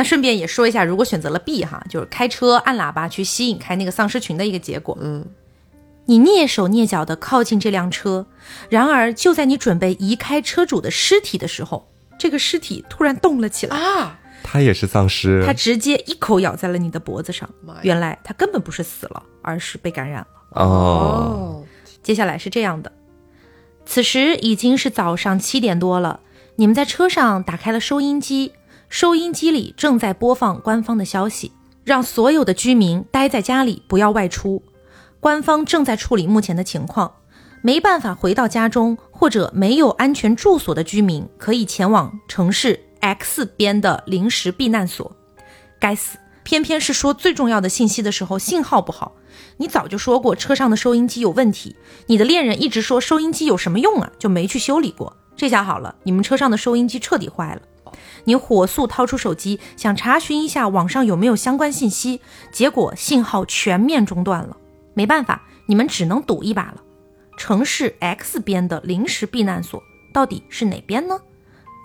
[0.00, 4.96] 那顺便也说一下，如果选择了 B 哈，就是开车按喇叭去吸引开那个丧尸群的一个结果。
[4.98, 5.26] 嗯，
[6.06, 8.24] 你蹑手蹑脚的靠近这辆车，
[8.70, 11.86] 然而就在你准备移开车主的尸体的时候，
[12.18, 13.76] 这个尸体突然动了起来。
[13.76, 17.46] 啊，他也是丧尸，他直接一口咬在了你的脖子上。
[17.82, 20.62] 原来他根本不是死了，而是被感染了。
[20.62, 21.62] 哦，
[22.02, 22.90] 接下来是这样的，
[23.84, 26.20] 此时已经是早上七点多了，
[26.56, 28.52] 你们在车上打开了收音机，
[28.90, 31.52] 收音机里正在播放官方的消息，
[31.84, 34.60] 让所有的居民待在家里，不要外出。
[35.20, 37.14] 官方正在处理目前的情况，
[37.62, 45.14] 没办法回到家中或者没有安全住所的居民，可以前往城市 X 边的临时避难所。
[45.78, 49.12] 该死，偏偏是说最重要的信息的时候信号不好。
[49.58, 51.76] 你早就说过车上的收音机有问题，
[52.06, 55.16] 你的恋人一直说收音机有什么用啊，就没去修理过。
[55.36, 57.62] 这下好了，你们车上的收音机彻底坏了。
[58.24, 62.20] 你火速掏出手机，想查询一下网上有没有相关信息，
[62.52, 64.56] 结果信号全面中断了。
[64.94, 66.76] 没办法，你们只能赌一把了。
[67.36, 71.18] 城市 X 边的临时避难所到底是哪边呢？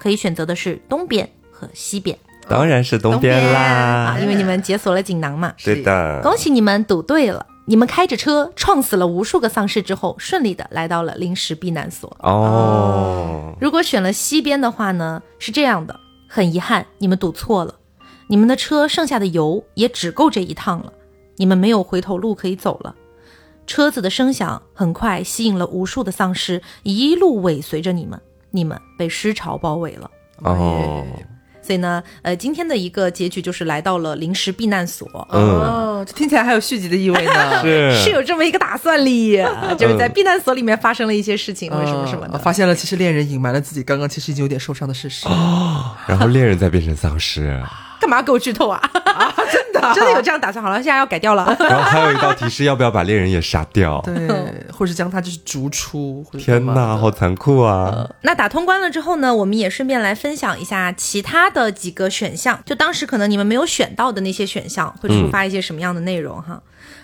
[0.01, 2.17] 可以选择的是东边和西边
[2.47, 5.53] 当然是东边啦啊，，因为你们解锁了锦囊嘛。
[5.63, 7.45] 对的，恭喜你们赌对了！
[7.67, 12.15] 你们开着车撞死了无数个丧尸之后，顺利的来到了临时避难所。
[12.19, 17.75] 哦，如果选了西边的话呢，是这样的，很遗憾，你们赌错了。
[18.27, 20.91] 你们的车剩下的油也只够这一趟了，
[21.35, 22.95] 你们没有回头路可以走了。
[23.67, 28.19] 车子的声响很快吸引了无数的丧尸，一路尾随着你们，
[28.51, 30.09] 你们被尸潮包围了。
[30.39, 31.05] 哦，
[31.65, 35.09] 所以呢，呃，今天的一个结局就是来到了临时避难所。
[35.31, 37.61] 嗯，哦，这听起来还有续集的意味呢。
[37.63, 39.37] 是是有这么一个打算力，
[39.77, 42.33] 就是在 避难所里面发生了一些事情，或者什么什么的。
[42.35, 45.27] 啊发现了其实恋人隐瞒了自己刚刚其实已经有点受伤的事实。
[45.27, 47.59] 哦然后恋人再变成丧尸，
[47.99, 48.79] 干嘛给我剧透啊？
[49.51, 49.64] 真的
[49.95, 50.63] 真的有这样打算？
[50.63, 51.55] 好了，现在要改掉了。
[51.59, 54.01] 然后还有一道题是要不要把猎人也杀掉？
[54.05, 54.27] 对，
[54.71, 56.25] 或者是将他就是逐出。
[56.33, 58.09] 天干嘛哪，好残酷啊！
[58.21, 66.61] 那打通关了之后呢，我们也顺便来分享一下其他的几个选项，就当时可能你们没有选到的那些选项会触发一些什么样的内容哈。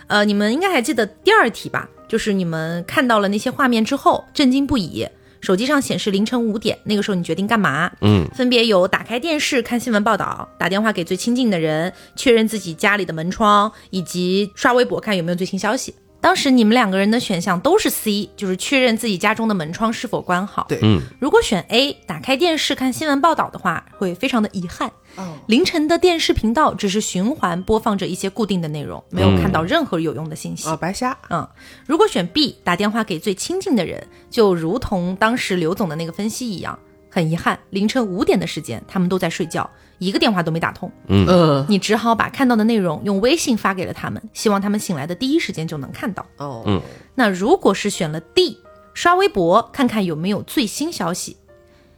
[0.07, 1.87] 呃，你们应该还记得第二题吧？
[2.07, 5.07] 就是你们看到了那些画面之后震惊不已，
[5.41, 7.91] 手机上显示凌晨五点，那个时候你决定干嘛？
[8.01, 15.93] 嗯，分别有打开电视看新闻报道，打电话给最亲近的人，确认自己家里的门窗，以及刷微博看有没有最新消息。
[16.21, 20.67] 当时你们两个人的选项都是 C，就是确认自己家中的门窗是否关好。
[20.69, 24.89] 对嗯，如果选 A，打开电视看新闻报道的话，会非常的遗憾。
[25.17, 30.69] 哦凌晨的电视频道只是循环播放着一些固定的内容，没有看到任何有用的信息。
[30.69, 31.17] 啊，白瞎。
[31.29, 31.45] 嗯，
[31.85, 36.77] 如果选 B，打电话给最亲近的人，就如同当时刘总的那个分析一样，
[37.09, 39.69] 很遗憾，凌晨五点的时间，他们都在睡觉，
[40.07, 46.25] 一个电话都没打通，嗯，你只好把看到的内容用微信发给了他们，希望他们醒来的第一时间就能看到。
[46.37, 46.81] 哦，嗯
[47.13, 48.57] 那如果是选了 D，
[48.95, 51.37] 刷微博看看有没有最新消息，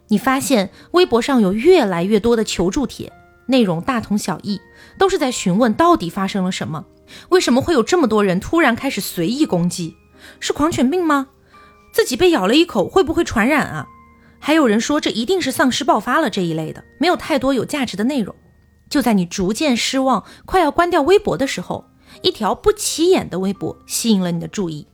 [0.10, 3.14] 你发现微博上有越来越多的求助帖，
[3.46, 4.60] 内容大同小异，
[4.98, 6.84] 都是在询问到底发生了什么，
[7.30, 9.96] 为什么会有这么多人突然开始随意攻击？
[10.42, 11.28] 是狂犬病吗？
[11.94, 13.88] 自己被咬了一口会不会传染啊？
[14.46, 18.36] 还有人说这一定是丧尸爆发了这一类的，没有太多有价值的内容。
[18.90, 21.86] 就在你逐渐失望、快要关掉微博的时候，
[22.22, 24.86] 一条不起眼的微博吸引了你的注意。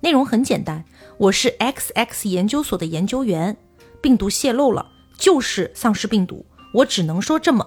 [0.00, 0.84] 内容很简单，
[1.16, 3.56] 我是 XX 研究所的研究员，
[4.02, 6.44] 病毒泄露了，就是丧尸病毒，
[6.74, 7.66] 我只能说这么。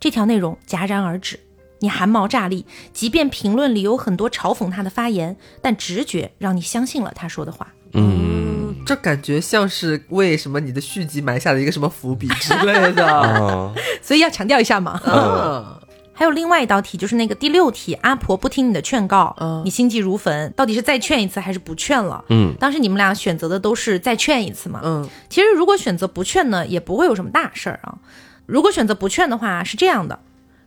[0.00, 1.38] 这条内容戛然而止，
[1.78, 2.66] 你汗毛炸立。
[2.92, 7.72] 即便评论里有很多嘲讽他的发言，但直觉让你相信了他说的话。
[7.92, 8.47] 嗯，
[8.88, 13.06] 这感觉像是为什么你的续集埋下了一个什么伏笔之类的。
[13.06, 14.98] 哦， 所以要强调一下嘛。
[15.04, 15.78] 嗯，
[16.14, 22.24] 还有另外一道题，就是那个第六题，阿婆不听你的劝告，嗯你心急如焚，到底是再劝一次还是不劝了？
[22.30, 24.80] 嗯，当时你们俩选择的都是再劝一次嘛。
[24.82, 27.98] 嗯，其实如果选择不劝呢，也不会有什么大事儿啊。
[28.46, 30.18] 如果选择不劝的话，是这样的，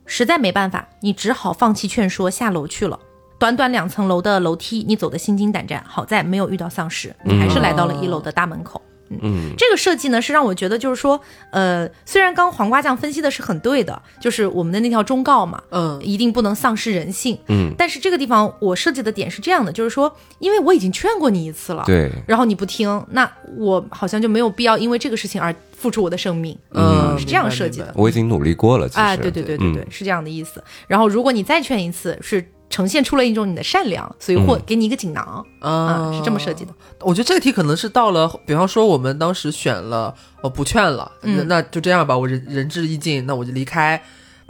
[0.06, 3.00] 实在没办法，你只好放弃劝说，下楼去了。
[3.42, 8.80] 短短两层楼的楼梯，你走得心惊胆战，好在没有遇到丧尸，你还是来到了一楼的大门口。
[9.10, 11.20] 嗯，这个设计呢，是让我觉得就是说，
[11.52, 16.00] 呃，虽然刚刚黄瓜酱分析的是很对的，就是我们的那条忠告嘛，嗯。
[16.04, 17.36] 一定不能丧失人性。
[17.48, 26.56] 嗯，但是这个地方我设计的点是这样的，就是说，因为我已经劝过你一次了，对，然后你不听，那我好像就没有必要因为这个事情而付出我的生命。
[26.76, 27.92] 嗯，是这样设计的。
[27.96, 29.88] 我已经努力过了，其实，啊，对对对对对，嗯。
[29.90, 30.64] 是这样的意思。
[30.88, 36.74] 然后如果你再劝一次，是呈现出了一种你的善良，所以或嗯给你一个锦囊啊，啊是这么设计的。
[37.02, 44.02] 我觉得这个题可能是到了，比方说我们当时选了，我不劝了，嗯那那就这样吧，我仁仁至义尽，那我就离开。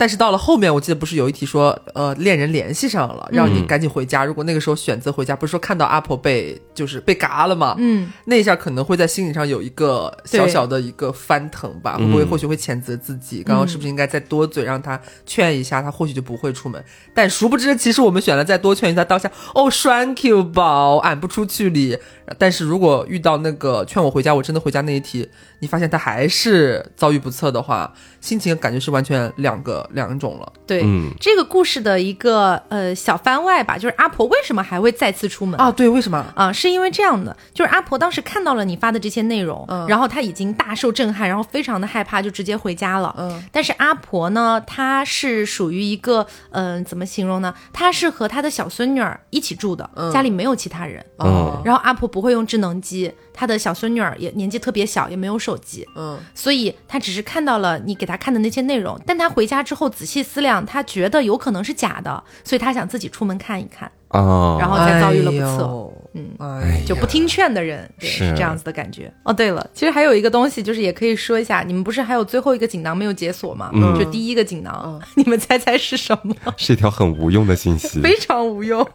[0.01, 4.25] 但是到了后面，我记得不是有一题说，呃，恋人联系上了，让你赶紧回家。
[4.25, 7.75] 如果那个时候选择回家，不是说看到阿婆被就是被嘎了吗？
[7.77, 16.83] 嗯，那一下可能会在心理上有一个小小的一个翻腾吧，会不会或许会谴责自己，刚刚是不是应该再多嘴让他劝一下，他或许就不会出门。
[17.13, 21.95] 但殊不知，其实我们选了再多劝一下，当下哦，thank you 宝，俺不出去哩。
[22.38, 25.27] 但是如果遇到那个劝我回家，我真的回家那一题，
[25.59, 30.53] 你发现他还是遭遇不测的话，心情感觉是完全两个两种了。
[30.65, 30.84] 对，
[31.19, 35.71] 这个故事的一个呃小番外吧，就是阿婆为什么还会再次出门啊？
[35.71, 36.51] 对，为什么啊？
[36.51, 43.13] 是因为这样的，就是阿婆当时看到了你发的这些内容，然后她已经大受震撼，然后非常的害怕，就直接回家了。
[43.17, 47.53] 嗯，但是阿婆呢，她是属于一个嗯，怎么形容呢？
[47.73, 51.03] 她是和她的小孙女儿一起住的，家里没有其他人。
[51.17, 55.86] 哦，然后阿婆不会用智能机，他的小孙女儿也年纪特别小，也没有手机。
[55.95, 60.65] 嗯，所以他只是看到了你给他看的那些内容，但他回家之后仔细思量。
[60.65, 69.11] 他觉得有可能是假的，所以他想自己出门看一看哦，然后才遭遇了不测，嗯，就不听劝的人是这样子的感觉。
[69.24, 73.72] 哦，对了，其实还有一个东西，就是也可以说一下，你们不是还有最后一个锦囊没有解锁吗？
[73.97, 76.36] 就第一个锦囊， 你们猜猜是什么？
[76.57, 78.88] 是一条很无用的信息， 非常无用，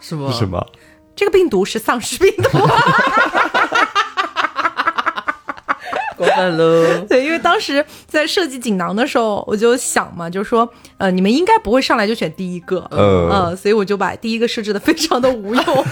[0.00, 0.30] 是吗？
[0.32, 0.64] 什么？
[1.20, 2.48] 这个病毒是丧尸病毒。
[6.16, 7.04] 过分喽！
[7.06, 10.66] 对，因为当时在设计锦囊的时候，我就想嘛，就是说，
[10.96, 15.84] 呃，你们应该不会上来就选第一个，嗯，所以我就把第一个设置的非常的无用。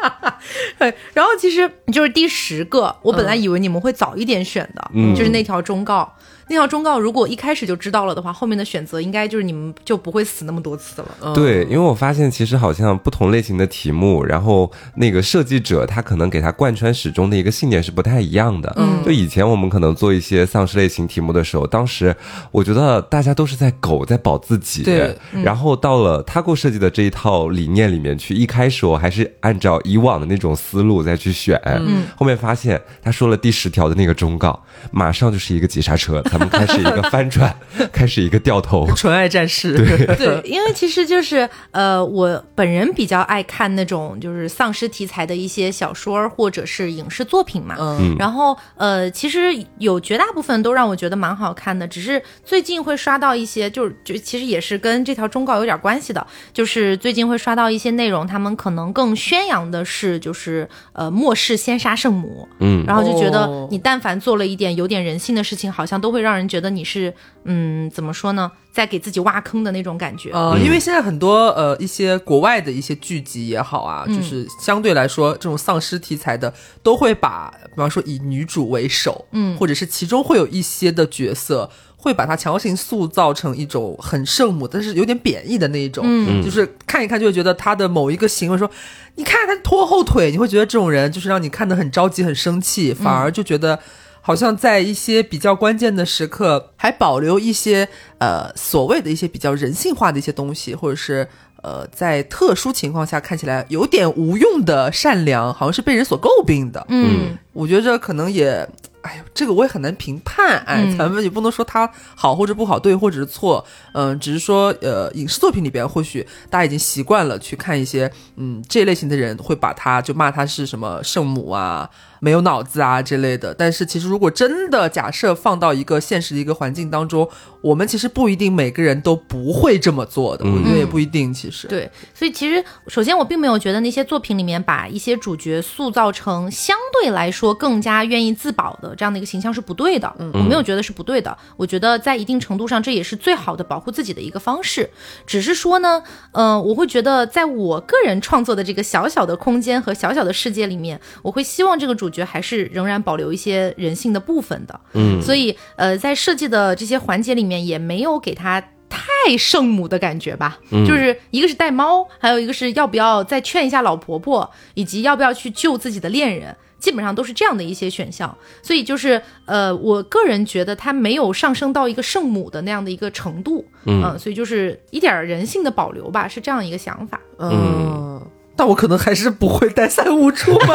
[0.78, 6.10] 对，然后其实就是第十个，我本来以为你们会早一点选的，就是那条忠告。
[6.48, 11.34] 那条忠告如果一开始就知道了的话，后面的选择应该就是你们就不会死那么多次了。
[11.34, 18.72] 对，因为我发现其实好像不同类型的题目，然后那个设计者他可能给他贯穿始终的一个信念是不太一样的。
[18.76, 22.14] 嗯，就以前我们可能做一些丧尸类型题目的时候，当时
[22.52, 24.84] 我觉得大家都是在狗在保自己。
[24.84, 25.18] 对。
[25.42, 31.60] 然后到了他给我设计的这一套理念里面去，一开始我还是按照以往的那种思路再去选。
[31.64, 32.04] 嗯。
[32.14, 36.22] 后面发现他说了第十条的那个忠告，马上就是一个急刹车。
[36.36, 37.54] 咱们开始一个翻转，
[37.90, 39.72] 开始一个掉头，纯爱战士。
[40.18, 47.74] 对，因为其实就是呃，我本人比较爱看那种就是丧尸题材的一些小说或者是影视作品嘛。
[47.78, 48.14] 嗯。
[48.18, 62.46] 然后呃，其实有绝大部分都让我觉得蛮好看的，只是最近会刷到一些，就是就其实也是跟这条忠告有点关系的，就是最近会刷到一些内容，他们可能更宣扬的是就是呃末世先杀圣母。
[62.58, 62.84] 嗯。
[62.86, 66.66] 然后就觉得你但凡做了一点有点人性的事情，好像都会让人觉得。
[66.76, 67.14] 你是
[67.44, 68.50] 嗯，怎么说呢？
[68.70, 70.30] 在给自己挖坑的那种感觉。
[70.32, 76.52] 呃，因为现在很多呃一些国外的一些剧集也好啊，就是相对来说这种丧尸题材的，
[76.82, 88.70] 都会把比方说以女主为首，嗯，或者是其中会有一些的角色，会把它强行塑造成一种很圣母，但是有点贬义的那一种，嗯，就是看一看就会觉得他的某一个行为，说
[89.14, 93.78] 你看他拖后腿，你会觉得这种人就是让你看得很着急、很生气，反而就觉得。
[94.26, 101.28] 好像在一些比较关键的时刻，还保留一些呃所谓的一些比较人性化的一些东西，或者是
[101.62, 106.84] 呃在特殊情况下看起来有点无用的善良，好像是被人所诟病的。
[106.88, 108.68] 嗯，我觉得这可能也。
[109.02, 121.88] 哎呦，这个我也很难评判，哎，咱们也不能说它好或者不好，对或者是错，嗯，只是说，呃，影视作品里边或许大家已经习惯了去看一些，嗯，这类型的人会把他就骂他是什么圣母啊，
[122.26, 123.54] 没有脑子啊之类的。
[123.54, 127.28] 但是其实如果真的假设放到一个现实的一个环境当中，
[127.60, 131.32] 我们其实不一定每个人都不会这么做的，我觉得也不一定。
[131.32, 138.92] 其实对，所以其实首先我并没有觉得那些作品里面把一些主角塑造成相对来说更加愿意自保的。
[138.96, 141.36] 这样的一个形象是不对的，嗯我没有觉得是不对的。
[141.56, 144.90] 我觉得在一定程度上，这也是最好的保护自己的一个方式。
[145.26, 146.02] 只是说呢，
[146.32, 154.80] 嗯，我会觉得，在我个人创作的这个小小的空间和小小的世界里面，我会希望这个主角还是仍然保留一些人性的部分的。
[154.94, 160.58] 嗯，所以呃，在设计的这些环节里面，也没有给他太圣母的感觉吧。
[160.86, 166.56] 就是一个是带猫，还有一个是要不要再劝一下老婆婆，以及要不要去救自己的恋人。
[166.78, 178.20] 基本上都是这样的一些选项，所以就是呃，我个人觉得它没有上升到一个圣母的那样的一个程度，嗯，所以就是一点人性的保留吧，是这样一个想法，嗯，
[178.54, 180.74] 但我可能还是不会带三五出门的，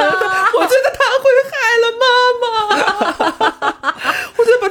[0.59, 0.90] 我觉得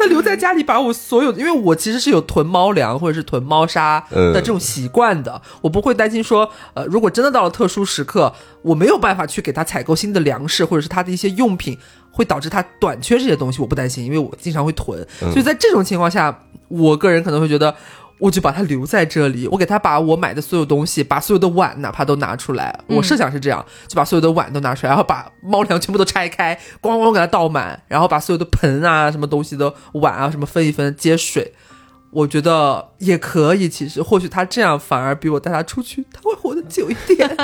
[0.01, 8.33] 他留在家里，把我所有，因为我其实是有囤猫粮或者是囤猫砂的这种习惯的，我不会担心说，呃，如果真的到了特殊时刻。
[8.63, 11.79] 我没有办法去给他采购新的粮食，或者是他的一些用品，
[12.11, 15.03] 会导致他短缺这些东西，我不担心，因为我经常会囤。
[15.19, 17.75] 所以在这种情况下，我个人可能会觉得，
[18.21, 22.79] 我就把它留在这里，我给他把我买的所有东西，把所有的碗哪怕都拿出来。
[22.87, 31.55] 我设想是这样，就把所有的碗都拿出来，然后把猫粮全部都拆开，咣咣给它倒满，然后把所有的盆啊、什么东西的碗啊什么分一分接水。
[32.12, 37.29] 我觉得也可以，其实或许他这样反而比我带他出去，他会活得久一点。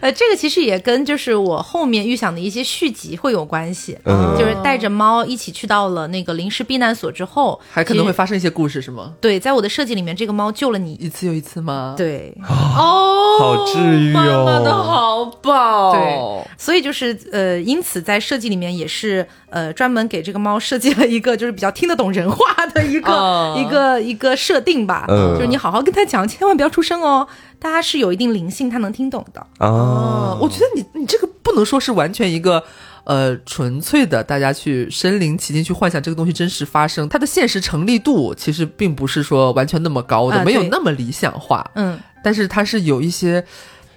[0.00, 9.12] 呃，这个其实也跟就是我后面预想的一些续集会有关系，嗯，就是带着猫一起去到了那个临时避难所之后，还可能会发生一些故事，是吗？
[9.20, 11.94] 对，在我的设计里面，这个猫救了你一次又一次吗？
[11.96, 27.26] 对，哦，好治愈哦，妈妈的好饱，对，所以就是呃，因此在设计里面也是呃，专门给这个猫设计了一个就是比较听得懂人话的一个一个一个设定吧，就是你好好跟它讲，千万不要出声哦。
[27.58, 30.38] 大家是有一定灵性，它能听懂的哦。
[30.40, 32.62] 我觉得你你这个不能说是完全一个
[33.04, 41.70] 呃纯粹的，大家去身临其境去幻想这个东西真实发生，它的现实成立度其实并不是说完全那么高的，没有那么理想化。
[41.74, 43.44] 嗯，但是它是有一些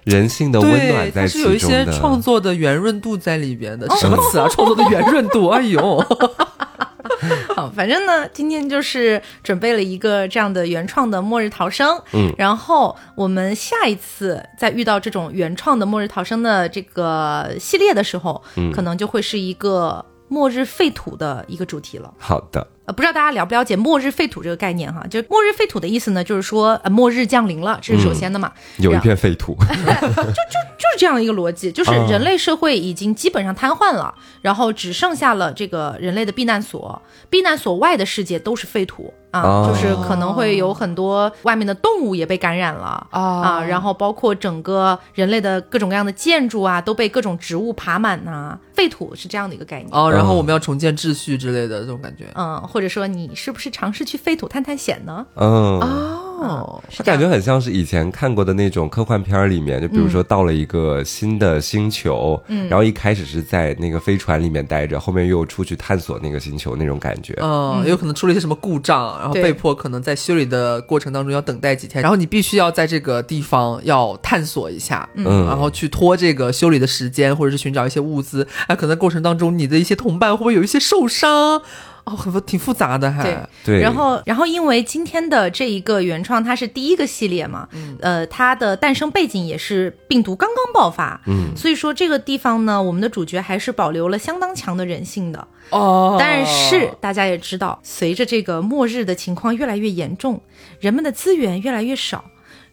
[0.04, 3.88] 人性的温暖在其中的，是有一些创作的圆润度在里边的。
[3.96, 4.48] 什么词啊？
[4.48, 5.48] 创作的圆润度？
[5.54, 6.04] 哎呦！
[7.54, 11.98] 好，反正呢，今天就是准备了一个这样的原创的末日逃生。
[12.12, 22.12] 嗯，然后我们下一次再遇到这种原创的末日逃生的这个系列的时候，嗯，可能就会是一个末日废土的一个主题了。
[22.18, 22.66] 好的。
[22.86, 25.06] 呃，不知道大家了不了解“末日废土”这个概念哈？
[25.08, 28.52] 就“末日废土”的意思呢，就是说呃，末日降临了，这是首先的嘛。
[28.76, 37.00] 有一片废土， 就就就是这样一个逻辑，就是人类社会已经基本上瘫痪了，然后只剩下了这个人类的避难所，
[37.30, 49.88] 避难所外的世界都是废土啊，就是可能会有很多外面的动物也被感染了啊，然后包括整个人类的各种各样的建筑啊，都被各种植物爬满呐，废土是这样的一个概念。
[49.92, 52.60] 哦，然后我们要重建秩序之类的这种感觉，嗯。
[52.62, 55.26] 或者说你是不是尝试去废土探探险呢？
[55.34, 55.80] 嗯。
[55.80, 67.34] 哦，我感觉很像是以前看过的那种科幻片里面，就比如说到了一个新的星球，嗯，然后一开始是在那个飞船里面待着，后面又出去探索那个星球那种感觉。
[67.40, 78.46] 嗯，有可能出了一些什么故障，然后被迫可能在修理的过程当中要等待几天，然后你必须要在这个地方要探索一下，嗯，然后去拖这个修理的时间，或者是寻找一些物资。
[78.66, 81.62] 哎，可能过程当中你的一些同伴会不会有一些受伤？
[82.04, 83.80] 哦，很挺复杂的，还对。
[83.80, 87.66] 然后，然后，因为今天的这一个原创，它是第一个系列嘛，
[88.00, 96.16] 呃，它的诞生背景也是病毒刚刚爆发，嗯，所以说这个地方呢，我们的主角还是保留了相当强的人性的哦。
[96.18, 100.42] 但是大家也知道，随着这个末日的情况越来越严重，
[100.80, 102.26] 人们的资源越来越少，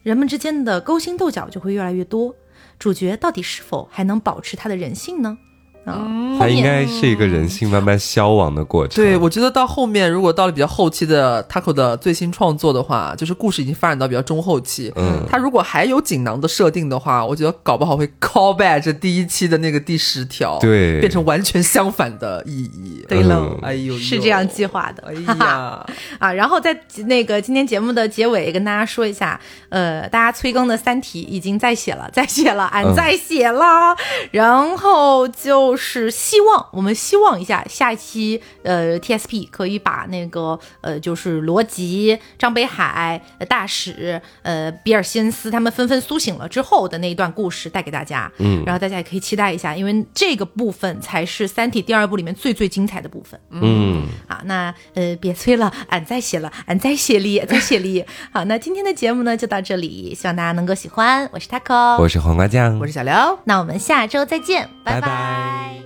[0.03, 2.36] 人们之间的勾心斗角就会越来越多，
[2.77, 5.38] 主角到底是否还能保持他的人性呢？
[5.86, 9.03] 嗯，它应该是一个人性慢慢消亡的过程。
[9.03, 14.93] 对，我觉得到后面，如果到了比较后期的 Taco 的最新创作的话，就是故事已经发展到比较中后期。
[14.95, 23.03] 嗯，他如果还有锦囊的设定的话，我觉得搞不好会 call back 这第一期的那个第十条，对，变成完全相反的意义。
[23.09, 25.03] 对了，哎呦，是这样计划的。
[25.07, 25.84] 哎呀，
[26.19, 33.95] 啊，然后在那个今天节目的结尾跟大家说一下，呃，大家催更的《三体》已经在写了，在写了，俺在写了，
[34.29, 35.70] 然后就。
[35.72, 58.03] 就是希望我们希望一下下一期呃 TSP 可以把那个呃就是罗辑、张北海、大使、呃比尔辛斯他们纷纷苏醒了之后的那一段故事带给大家，嗯，然后大家也可以期待一下，因为这个部分才是《三体》第二部里面最最精彩的部分，嗯，好，那呃别催了，俺再写了，俺再写力，再写力，
[58.34, 65.80] 好，那今天的节目呢就到这里，希望大家能够喜欢，我是 Taco，我是黄瓜酱，我是小刘，那我们下周再见，拜拜。